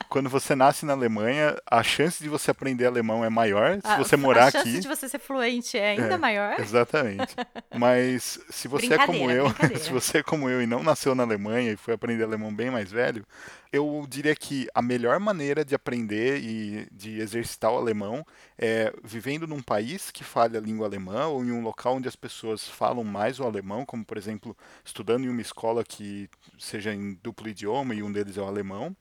Quando 0.10 0.29
você 0.29 0.56
nasce 0.56 0.86
na 0.86 0.94
Alemanha, 0.94 1.58
a 1.70 1.84
chance 1.84 2.24
de 2.24 2.29
você 2.29 2.50
aprender 2.50 2.86
alemão 2.86 3.25
é 3.25 3.29
maior. 3.29 3.74
Se 3.82 3.88
A- 3.91 3.98
você 3.98 4.15
morar 4.15 4.46
a 4.46 4.51
chance 4.51 4.70
aqui, 4.70 4.79
de 4.79 4.88
você 4.88 5.08
ser 5.10 5.20
fluente 5.20 5.77
é 5.77 5.89
ainda 5.91 6.13
É, 6.15 6.17
maior. 6.17 6.58
Exatamente. 6.60 7.36
Mas 7.77 8.39
se 8.50 8.67
você 8.70 8.94
é 8.94 9.06
como 9.06 9.29
eu, 9.29 9.48
se 9.77 9.91
você 9.91 10.20
é 10.20 10.24
como 10.24 10.50
eu 10.50 10.62
e 10.62 10.65
não 10.65 10.82
nasceu 10.82 11.13
na 11.13 11.24
Alemanha 11.24 11.74
e 11.74 11.77
foi 11.77 11.94
aprender 11.94 12.24
alemão 12.24 12.53
bem 12.53 12.72
mais 12.72 12.89
velho, 12.89 13.25
eu 13.71 14.05
diria 14.09 14.36
que 14.36 14.67
a 14.74 14.81
melhor 14.81 15.19
maneira 15.19 15.63
de 15.63 15.75
aprender 15.75 16.39
e 16.41 16.88
de 16.91 17.19
exercitar 17.19 17.71
o 17.71 17.77
alemão 17.77 18.25
é 18.57 18.93
vivendo 19.03 19.47
num 19.47 19.62
país 19.62 20.12
que 20.12 20.24
fale 20.24 20.57
a 20.57 20.62
língua 20.62 20.88
alemã 20.88 21.27
ou 21.27 21.43
em 21.43 21.51
um 21.51 21.62
local 21.62 21.95
onde 21.95 22.07
as 22.07 22.15
pessoas 22.15 22.67
falam 22.67 23.03
mais 23.03 23.39
o 23.39 23.43
alemão, 23.43 23.86
como 23.86 24.05
por 24.05 24.17
exemplo, 24.17 24.55
estudando 24.83 25.25
em 25.25 25.29
uma 25.29 25.41
escola 25.41 25.83
que 25.83 26.29
seja 26.57 26.93
em 26.93 27.13
duplo 27.21 27.47
idioma 27.47 27.93
e 27.93 28.03
um 28.03 28.12
deles 28.12 28.38
é 28.38 28.41
o 28.41 28.45
alemão. 28.45 28.95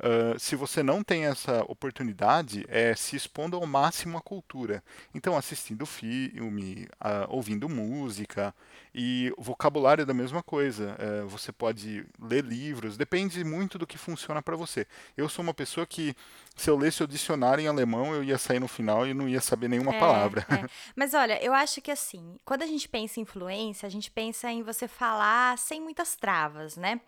Ah, 0.00 0.34
se 0.38 0.56
você 0.56 0.82
não 0.82 1.02
tem 1.02 1.26
essa 1.26 1.62
oportunidade, 1.68 2.64
é 2.68 2.94
se 2.94 3.16
expondo 3.16 3.56
ao 3.56 3.66
máximo 3.66 4.16
à 4.16 4.20
cultura. 4.20 4.82
Então, 5.14 5.36
assistindo 5.36 5.84
filme, 5.84 6.88
ah, 6.98 7.26
ouvindo 7.28 7.68
música 7.68 8.54
e 8.94 9.32
o 9.36 9.42
vocabulário 9.42 10.02
é 10.02 10.04
da 10.04 10.14
mesma 10.14 10.42
coisa. 10.42 10.96
Eh, 10.98 11.22
você 11.22 11.52
pode 11.52 12.04
ler 12.20 12.44
livros, 12.44 12.96
depende 12.96 13.42
muito 13.44 13.78
do 13.78 13.86
que 13.86 13.96
funciona 13.98 14.42
para 14.42 14.56
você. 14.56 14.86
Eu 15.16 15.28
sou 15.28 15.42
uma 15.42 15.54
pessoa 15.54 15.86
que, 15.86 16.14
se 16.56 16.68
eu 16.68 16.76
lesse 16.76 17.02
o 17.02 17.06
dicionário 17.08 17.62
em 17.62 17.68
alemão, 17.68 18.14
eu 18.14 18.24
ia 18.24 18.38
sair 18.38 18.58
no 18.60 18.68
final 18.68 19.06
e 19.06 19.14
não 19.14 19.28
ia 19.28 19.40
saber 19.40 19.68
nenhuma 19.68 19.94
É, 19.94 19.98
palavra. 20.00 20.46
é. 20.50 20.68
Mas 20.96 21.14
olha, 21.14 21.42
eu 21.42 21.52
acho 21.54 21.80
que 21.80 21.90
assim, 21.90 22.36
quando 22.44 22.62
a 22.62 22.66
gente 22.66 22.88
pensa 22.88 23.20
em 23.20 23.24
fluência, 23.24 23.86
a 23.86 23.90
gente 23.90 24.10
pensa 24.10 24.50
em 24.50 24.62
você 24.62 24.88
falar 24.88 25.56
sem 25.58 25.80
muitas 25.80 26.16
travas, 26.16 26.76
né? 26.76 27.00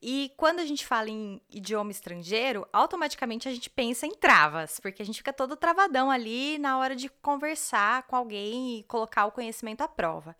E 0.00 0.32
quando 0.36 0.60
a 0.60 0.64
gente 0.64 0.86
fala 0.86 1.10
em 1.10 1.40
idioma 1.50 1.90
estrangeiro, 1.90 2.66
automaticamente 2.72 3.48
a 3.48 3.52
gente 3.52 3.68
pensa 3.68 4.06
em 4.06 4.14
travas, 4.14 4.78
porque 4.78 5.02
a 5.02 5.04
gente 5.04 5.18
fica 5.18 5.32
todo 5.32 5.56
travadão 5.56 6.08
ali 6.08 6.56
na 6.58 6.78
hora 6.78 6.94
de 6.94 7.08
conversar 7.08 8.04
com 8.04 8.14
alguém 8.14 8.78
e 8.78 8.82
colocar 8.84 9.26
o 9.26 9.32
conhecimento 9.32 9.80
à 9.80 9.88
prova. 9.88 10.36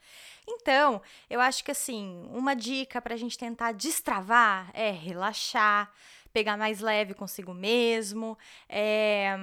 Então, 0.46 1.02
eu 1.28 1.40
acho 1.40 1.64
que 1.64 1.72
assim, 1.72 2.28
uma 2.30 2.54
dica 2.54 3.02
para 3.02 3.14
a 3.14 3.18
gente 3.18 3.36
tentar 3.36 3.72
destravar 3.72 4.70
é 4.72 4.92
relaxar, 4.92 5.92
pegar 6.32 6.56
mais 6.56 6.80
leve 6.80 7.14
consigo 7.14 7.52
mesmo, 7.54 8.36
é, 8.68 9.36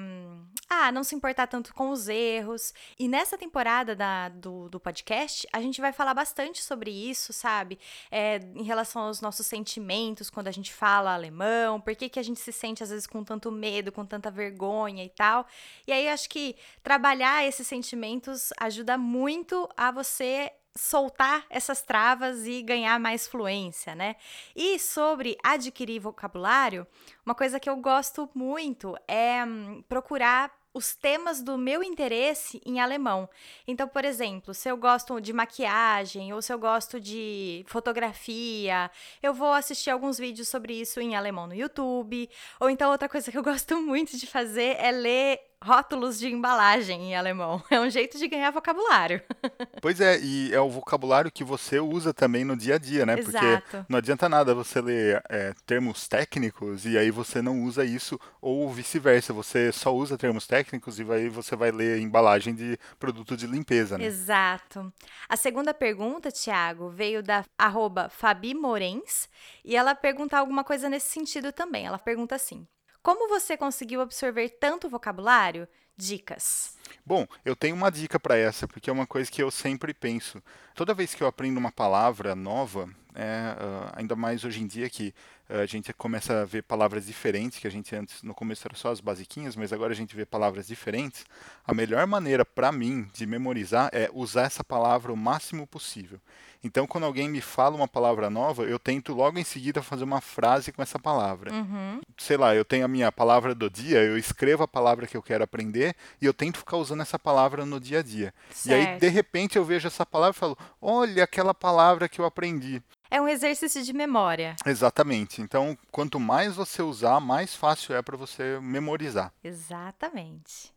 ah, 0.70 0.92
não 0.92 1.04
se 1.04 1.16
importar 1.16 1.48
tanto 1.48 1.74
com 1.74 1.90
os 1.90 2.08
erros. 2.08 2.74
E 2.98 3.08
nessa 3.08 3.38
temporada 3.38 3.96
da- 3.96 4.30
do, 4.30 4.70
do 4.70 4.80
podcast, 4.80 5.48
a 5.52 5.62
gente 5.62 5.82
vai 5.82 5.92
falar 5.92 6.14
bastante 6.14 6.62
sobre 6.64 6.92
isso, 6.92 7.34
sabe? 7.34 7.80
É, 8.12 8.38
em 8.56 8.64
relação 8.64 9.04
aos 9.04 9.22
nossos 9.22 9.46
sentimentos 9.48 10.30
quando 10.30 10.48
a 10.48 10.52
gente 10.52 10.74
fala 10.74 11.14
alemão, 11.14 11.80
por 11.80 11.96
que, 11.96 12.10
que 12.10 12.20
a 12.20 12.24
gente 12.24 12.40
se 12.40 12.52
sente 12.52 12.84
às 12.84 12.90
vezes 12.90 13.08
com 13.08 13.24
tanto 13.24 13.52
medo, 13.52 13.92
com 13.92 14.06
tanta 14.06 14.30
vergonha 14.32 15.04
e 15.04 15.10
tal. 15.10 15.46
E 15.88 15.92
aí 15.92 16.08
eu 16.08 16.14
acho 16.14 16.30
que 16.30 16.56
trabalhar 16.84 17.46
esses 17.46 17.68
sentimentos 17.68 18.52
ajuda 18.60 18.98
muito 18.98 19.68
a 19.78 19.92
você 19.92 20.52
soltar 20.78 21.46
essas 21.50 21.82
travas 21.82 22.46
e 22.46 22.62
ganhar 22.62 23.00
mais 23.00 23.28
fluência, 23.28 23.96
né? 23.96 24.16
E 24.56 24.78
sobre 24.78 25.38
adquirir 25.44 26.00
vocabulário, 26.00 26.86
uma 27.26 27.34
coisa 27.34 27.60
que 27.60 27.70
eu 27.70 27.78
gosto 27.78 28.30
muito 28.34 28.98
é 29.08 29.44
hum, 29.46 29.84
procurar 29.88 30.52
os 30.76 30.94
temas 30.94 31.42
do 31.42 31.58
meu 31.58 31.82
interesse 31.82 32.62
em 32.66 32.82
alemão. 32.82 33.30
Então, 33.66 33.88
por 33.88 34.04
exemplo, 34.04 34.54
se 34.54 34.70
eu 34.70 34.76
gosto 34.76 35.22
de 35.22 35.32
maquiagem 35.32 36.34
ou 36.34 36.42
se 36.42 36.52
eu 36.52 36.60
gosto 36.60 37.00
de 37.00 37.64
fotografia, 37.66 38.92
eu 39.24 39.34
vou 39.34 39.54
assistir 39.54 39.90
alguns 39.90 40.18
vídeos 40.18 40.50
sobre 40.50 40.74
isso 40.74 41.00
em 41.00 41.16
alemão 41.16 41.48
no 41.48 41.56
YouTube. 41.56 42.30
Ou 42.60 42.70
então, 42.70 42.92
outra 42.92 43.08
coisa 43.08 43.32
que 43.32 43.38
eu 43.38 43.44
gosto 43.44 43.80
muito 43.82 44.18
de 44.18 44.28
fazer 44.28 44.76
é 44.78 44.92
ler 44.92 45.40
rótulos 45.64 46.20
de 46.20 46.28
embalagem 46.28 47.12
em 47.12 47.16
alemão. 47.16 47.64
É 47.76 47.80
um 47.80 47.90
jeito 47.90 48.18
de 48.18 48.28
ganhar 48.28 48.52
vocabulário. 48.52 49.22
Pois 49.82 50.02
é, 50.02 50.20
e 50.20 50.52
é 50.52 50.60
o 50.60 50.70
vocabulário 50.70 51.32
que 51.32 51.44
você 51.44 51.80
usa 51.80 52.12
também 52.12 52.44
no 52.44 52.58
dia 52.58 52.76
a 52.76 52.78
dia, 52.80 53.06
né? 53.06 53.20
Exato. 53.20 53.62
Porque 53.70 53.86
não 53.88 54.00
adianta 54.00 54.28
nada 54.28 54.56
você 54.56 54.82
ler 54.82 55.22
é, 55.30 55.54
termos 55.64 56.08
técnicos 56.08 56.86
e 56.86 56.98
aí 56.98 57.12
você 57.12 57.40
não 57.40 57.62
usa 57.62 57.86
isso, 57.86 58.20
ou 58.42 58.68
vice-versa, 58.72 59.32
você 59.32 59.72
só 59.72 59.94
usa 59.94 60.18
termos 60.18 60.48
técnicos 60.48 60.98
e 60.98 61.04
aí 61.12 61.30
você 61.30 61.56
vai 61.56 61.72
ler 61.72 62.00
embalagem 62.00 62.56
de 62.56 62.80
produto 62.98 63.38
de 63.38 63.46
limpeza, 63.46 63.98
né? 63.98 64.06
Exato. 64.06 64.92
A 65.30 65.38
segunda 65.38 65.72
pergunta, 65.72 66.32
Tiago, 66.32 66.90
veio 66.90 67.22
da 67.22 67.46
arroba 67.58 68.10
Fabi 68.10 68.56
Morens 68.56 69.30
e 69.64 69.76
ela 69.76 69.94
pergunta 69.94 70.38
alguma 70.38 70.64
coisa 70.64 70.90
nesse 70.90 71.10
sentido 71.10 71.52
também. 71.52 71.86
Ela 71.86 72.00
pergunta 72.00 72.34
assim: 72.34 72.66
Como 73.06 73.28
você 73.28 73.56
conseguiu 73.56 74.02
absorver 74.02 74.50
tanto 74.50 74.90
vocabulário? 74.90 75.68
Dicas. 75.96 76.75
Bom, 77.06 77.28
eu 77.44 77.56
tenho 77.56 77.76
uma 77.76 77.92
dica 77.92 78.20
para 78.20 78.38
essa, 78.38 78.68
porque 78.68 78.90
é 78.90 78.94
uma 78.94 79.06
coisa 79.06 79.30
que 79.30 79.42
eu 79.42 79.52
sempre 79.52 79.94
penso. 79.94 80.42
Toda 80.74 80.94
vez 80.94 81.14
que 81.14 81.22
eu 81.22 81.28
aprendo 81.28 81.58
uma 81.58 81.72
palavra 81.72 82.36
nova, 82.36 82.90
é, 83.16 83.56
uh, 83.58 83.92
ainda 83.96 84.16
mais 84.16 84.44
hoje 84.44 84.62
em 84.62 84.68
dia 84.68 84.90
que 84.90 85.14
uh, 85.50 85.60
a 85.60 85.66
gente 85.66 85.94
começa 85.94 86.42
a 86.42 86.46
ver 86.46 86.64
palavras 86.64 87.06
diferentes, 87.06 87.60
que 87.60 87.68
a 87.68 87.72
gente 87.72 87.96
antes 87.96 88.22
no 88.22 88.34
começo 88.34 88.68
era 88.68 88.76
só 88.76 88.92
as 88.92 89.00
basiquinhas, 89.00 89.56
mas 89.56 89.72
agora 89.72 89.94
a 89.94 89.96
gente 89.96 90.16
vê 90.16 90.26
palavras 90.26 90.68
diferentes. 90.68 91.26
A 91.66 91.74
melhor 91.74 92.06
maneira 92.06 92.44
para 92.44 92.72
mim 92.72 93.08
de 93.14 93.26
memorizar 93.26 93.90
é 93.94 94.10
usar 94.14 94.44
essa 94.44 94.64
palavra 94.64 95.14
o 95.14 95.18
máximo 95.18 95.66
possível. 95.66 96.20
Então, 96.66 96.88
quando 96.88 97.04
alguém 97.04 97.30
me 97.30 97.42
fala 97.42 97.76
uma 97.76 97.88
palavra 97.88 98.28
nova, 98.28 98.64
eu 98.64 98.80
tento 98.80 99.14
logo 99.14 99.38
em 99.38 99.44
seguida 99.44 99.84
fazer 99.84 100.04
uma 100.04 100.20
frase 100.20 100.72
com 100.72 100.82
essa 100.82 100.98
palavra. 100.98 101.54
Uhum. 101.54 102.02
Sei 102.18 102.36
lá, 102.36 102.56
eu 102.56 102.66
tenho 102.66 102.84
a 102.84 102.88
minha 102.88 103.12
palavra 103.12 103.54
do 103.54 103.70
dia, 103.70 104.00
eu 104.00 104.18
escrevo 104.18 104.64
a 104.64 104.68
palavra 104.68 105.06
que 105.06 105.16
eu 105.16 105.22
quero 105.22 105.44
aprender 105.44 105.96
e 106.20 106.26
eu 106.26 106.34
tento 106.34 106.58
ficar 106.58 106.75
usando 106.76 107.02
essa 107.02 107.18
palavra 107.18 107.66
no 107.66 107.80
dia 107.80 108.00
a 108.00 108.04
dia. 108.04 108.34
Certo. 108.52 108.88
E 108.88 108.94
aí, 108.94 109.00
de 109.00 109.08
repente, 109.08 109.58
eu 109.58 109.66
vejo 109.66 109.88
essa 109.88 110.06
palavra 110.06 110.36
e 110.36 110.40
falo: 110.40 110.58
olha 110.82 111.24
aquela 111.24 111.54
palavra 111.54 112.08
que 112.08 112.20
eu 112.20 112.26
aprendi. 112.26 112.82
É 113.10 113.22
um 113.22 113.28
exercício 113.28 113.84
de 113.84 113.94
memória. 113.94 114.56
Exatamente. 114.66 115.42
Então, 115.42 115.78
quanto 115.92 116.20
mais 116.20 116.56
você 116.56 116.82
usar, 116.82 117.20
mais 117.20 117.56
fácil 117.56 117.96
é 117.96 118.02
para 118.02 118.18
você 118.18 118.60
memorizar. 118.62 119.32
Exatamente. 119.44 120.74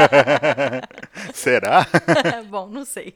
Será? 1.33 1.87
Bom, 2.51 2.69
não 2.69 2.85
sei. 2.85 3.15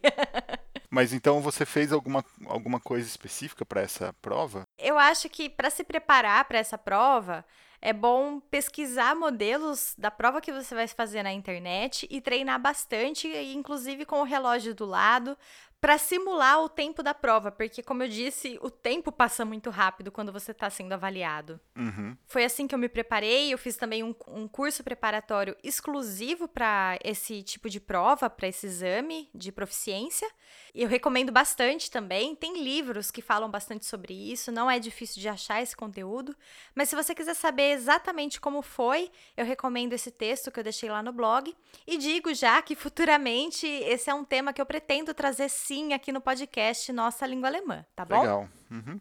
Mas 0.88 1.12
então 1.12 1.40
você 1.40 1.66
fez 1.66 1.92
alguma, 1.92 2.24
alguma 2.46 2.78
coisa 2.78 3.06
específica 3.06 3.66
para 3.66 3.80
essa 3.80 4.12
prova? 4.22 4.62
Eu 4.78 4.96
acho 4.96 5.28
que 5.28 5.50
para 5.50 5.70
se 5.70 5.82
preparar 5.82 6.44
para 6.44 6.58
essa 6.58 6.78
prova, 6.78 7.44
é 7.82 7.92
bom 7.92 8.38
pesquisar 8.38 9.16
modelos 9.16 9.94
da 9.98 10.10
prova 10.10 10.40
que 10.40 10.52
você 10.52 10.72
vai 10.72 10.86
fazer 10.86 11.24
na 11.24 11.32
internet 11.32 12.06
e 12.08 12.20
treinar 12.20 12.60
bastante, 12.60 13.26
inclusive 13.52 14.06
com 14.06 14.20
o 14.20 14.24
relógio 14.24 14.72
do 14.72 14.86
lado, 14.86 15.36
para 15.80 15.98
simular 15.98 16.62
o 16.62 16.68
tempo 16.68 17.02
da 17.02 17.12
prova, 17.12 17.50
porque, 17.50 17.82
como 17.82 18.04
eu 18.04 18.08
disse, 18.08 18.56
o 18.62 18.70
tempo 18.70 19.10
passa 19.10 19.44
muito 19.44 19.68
rápido 19.68 20.12
quando 20.12 20.32
você 20.32 20.52
está 20.52 20.70
sendo 20.70 20.92
avaliado. 20.92 21.58
Uhum. 21.76 22.16
Foi 22.28 22.44
assim 22.44 22.68
que 22.68 22.74
eu 22.74 22.78
me 22.78 22.88
preparei. 22.88 23.52
Eu 23.52 23.58
fiz 23.58 23.76
também 23.76 24.04
um, 24.04 24.14
um 24.28 24.46
curso 24.46 24.84
preparatório 24.84 25.56
exclusivo 25.60 26.46
para 26.46 26.96
esse 27.02 27.42
tipo 27.42 27.68
de 27.68 27.80
prova, 27.80 28.30
para 28.30 28.46
esse 28.46 28.64
exame 28.64 29.28
de 29.34 29.50
proficiência. 29.50 30.30
Eu 30.74 30.88
recomendo 30.88 31.30
bastante 31.30 31.90
também. 31.90 32.34
Tem 32.34 32.62
livros 32.62 33.10
que 33.10 33.20
falam 33.20 33.50
bastante 33.50 33.84
sobre 33.84 34.14
isso, 34.14 34.50
não 34.50 34.70
é 34.70 34.78
difícil 34.78 35.20
de 35.20 35.28
achar 35.28 35.62
esse 35.62 35.76
conteúdo. 35.76 36.34
Mas 36.74 36.88
se 36.88 36.96
você 36.96 37.14
quiser 37.14 37.34
saber 37.34 37.72
exatamente 37.72 38.40
como 38.40 38.62
foi, 38.62 39.10
eu 39.36 39.44
recomendo 39.44 39.92
esse 39.92 40.10
texto 40.10 40.50
que 40.50 40.58
eu 40.58 40.64
deixei 40.64 40.88
lá 40.88 41.02
no 41.02 41.12
blog. 41.12 41.54
E 41.86 41.98
digo 41.98 42.32
já 42.32 42.62
que 42.62 42.74
futuramente 42.74 43.66
esse 43.66 44.08
é 44.08 44.14
um 44.14 44.24
tema 44.24 44.52
que 44.52 44.62
eu 44.62 44.66
pretendo 44.66 45.12
trazer 45.12 45.50
sim 45.50 45.92
aqui 45.92 46.10
no 46.10 46.22
podcast 46.22 46.90
Nossa 46.90 47.26
Língua 47.26 47.48
Alemã, 47.48 47.84
tá 47.94 48.06
bom? 48.06 48.20
Legal. 48.20 48.48
Uhum. 48.70 49.00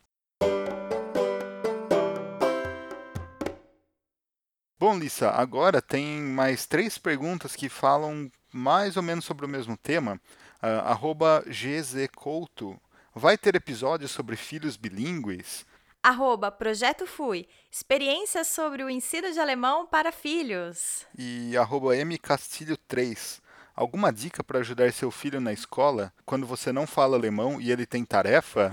Bom, 4.77 4.97
Lissa, 4.97 5.29
agora 5.29 5.81
tem 5.81 6.19
mais 6.19 6.65
três 6.65 6.97
perguntas 6.97 7.55
que 7.55 7.69
falam 7.69 8.29
mais 8.51 8.97
ou 8.97 9.03
menos 9.03 9.23
sobre 9.23 9.45
o 9.45 9.49
mesmo 9.49 9.77
tema. 9.77 10.19
Uh, 10.61 10.85
arroba 10.85 11.43
gzcouto. 11.47 12.79
Vai 13.13 13.37
ter 13.37 13.55
episódio 13.55 14.07
sobre 14.07 14.35
filhos 14.35 14.77
bilíngues? 14.77 15.65
Arroba 16.03 16.51
Projeto 16.51 17.05
Fui. 17.05 17.47
Experiências 17.71 18.47
sobre 18.47 18.83
o 18.83 18.89
ensino 18.89 19.31
de 19.31 19.39
alemão 19.39 19.85
para 19.85 20.11
filhos. 20.11 21.05
E 21.17 21.55
arroba 21.57 21.95
mcastilho3 21.95 23.41
alguma 23.81 24.13
dica 24.13 24.43
para 24.43 24.59
ajudar 24.59 24.93
seu 24.93 25.09
filho 25.09 25.41
na 25.41 25.51
escola 25.51 26.13
quando 26.23 26.45
você 26.45 26.71
não 26.71 26.85
fala 26.85 27.17
alemão 27.17 27.59
e 27.59 27.71
ele 27.71 27.85
tem 27.85 28.05
tarefa? 28.05 28.69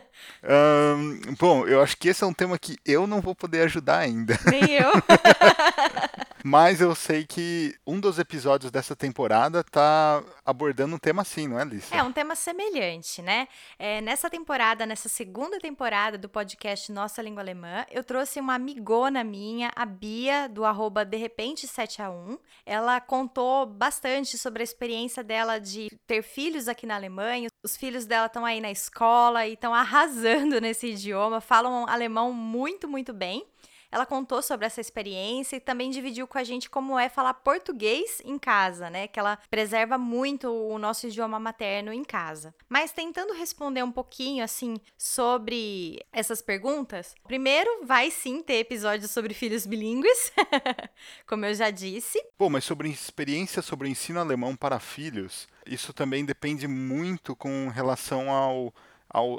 um, 0.96 1.34
bom, 1.38 1.66
eu 1.66 1.82
acho 1.82 1.96
que 1.96 2.08
esse 2.08 2.24
é 2.24 2.26
um 2.26 2.32
tema 2.32 2.58
que 2.58 2.78
eu 2.84 3.06
não 3.06 3.20
vou 3.20 3.34
poder 3.34 3.62
ajudar 3.62 3.98
ainda. 3.98 4.38
Nem 4.50 4.72
eu. 4.72 4.92
Mas 6.48 6.80
eu 6.80 6.94
sei 6.94 7.26
que 7.26 7.74
um 7.84 7.98
dos 7.98 8.20
episódios 8.20 8.70
dessa 8.70 8.94
temporada 8.94 9.64
tá 9.64 10.22
abordando 10.44 10.94
um 10.94 10.98
tema 10.98 11.22
assim, 11.22 11.48
não 11.48 11.58
é, 11.58 11.62
Alice? 11.62 11.92
É, 11.92 12.00
um 12.04 12.12
tema 12.12 12.36
semelhante, 12.36 13.20
né? 13.20 13.48
É, 13.76 14.00
nessa 14.00 14.30
temporada, 14.30 14.86
nessa 14.86 15.08
segunda 15.08 15.58
temporada 15.58 16.16
do 16.16 16.28
podcast 16.28 16.92
Nossa 16.92 17.20
Língua 17.20 17.42
Alemã, 17.42 17.84
eu 17.90 18.04
trouxe 18.04 18.38
uma 18.38 18.54
amigona 18.54 19.24
minha, 19.24 19.72
a 19.74 19.84
Bia, 19.84 20.48
do 20.48 20.64
arroba 20.64 21.04
de 21.04 21.16
repente 21.16 21.66
7 21.66 22.00
a 22.00 22.10
1. 22.10 22.38
Ela 22.64 23.00
contou 23.00 23.66
bastante 23.66 24.38
sobre 24.46 24.62
a 24.62 24.64
experiência 24.64 25.24
dela 25.24 25.58
de 25.58 25.88
ter 26.06 26.22
filhos 26.22 26.68
aqui 26.68 26.86
na 26.86 26.94
Alemanha. 26.94 27.48
Os 27.64 27.76
filhos 27.76 28.06
dela 28.06 28.26
estão 28.26 28.44
aí 28.44 28.60
na 28.60 28.70
escola 28.70 29.44
e 29.44 29.54
estão 29.54 29.74
arrasando 29.74 30.60
nesse 30.62 30.92
idioma, 30.92 31.40
falam 31.40 31.84
alemão 31.88 32.32
muito, 32.32 32.86
muito 32.86 33.12
bem. 33.12 33.44
Ela 33.90 34.06
contou 34.06 34.42
sobre 34.42 34.66
essa 34.66 34.80
experiência 34.80 35.56
e 35.56 35.60
também 35.60 35.90
dividiu 35.90 36.26
com 36.26 36.38
a 36.38 36.44
gente 36.44 36.68
como 36.68 36.98
é 36.98 37.08
falar 37.08 37.34
português 37.34 38.20
em 38.24 38.38
casa, 38.38 38.90
né? 38.90 39.06
Que 39.08 39.18
ela 39.18 39.38
preserva 39.50 39.96
muito 39.98 40.48
o 40.48 40.78
nosso 40.78 41.06
idioma 41.06 41.38
materno 41.38 41.92
em 41.92 42.04
casa. 42.04 42.54
Mas 42.68 42.92
tentando 42.92 43.32
responder 43.32 43.82
um 43.82 43.92
pouquinho 43.92 44.44
assim 44.44 44.80
sobre 44.96 46.04
essas 46.12 46.42
perguntas, 46.42 47.14
primeiro 47.24 47.84
vai 47.84 48.10
sim 48.10 48.42
ter 48.42 48.54
episódios 48.54 49.10
sobre 49.10 49.34
filhos 49.34 49.66
bilíngues, 49.66 50.32
como 51.26 51.46
eu 51.46 51.54
já 51.54 51.70
disse. 51.70 52.22
Bom, 52.38 52.50
mas 52.50 52.64
sobre 52.64 52.88
experiência 52.88 53.62
sobre 53.62 53.88
ensino 53.88 54.20
alemão 54.20 54.56
para 54.56 54.78
filhos, 54.80 55.48
isso 55.66 55.92
também 55.92 56.24
depende 56.24 56.66
muito 56.66 57.34
com 57.34 57.68
relação 57.68 58.30
ao 58.30 58.72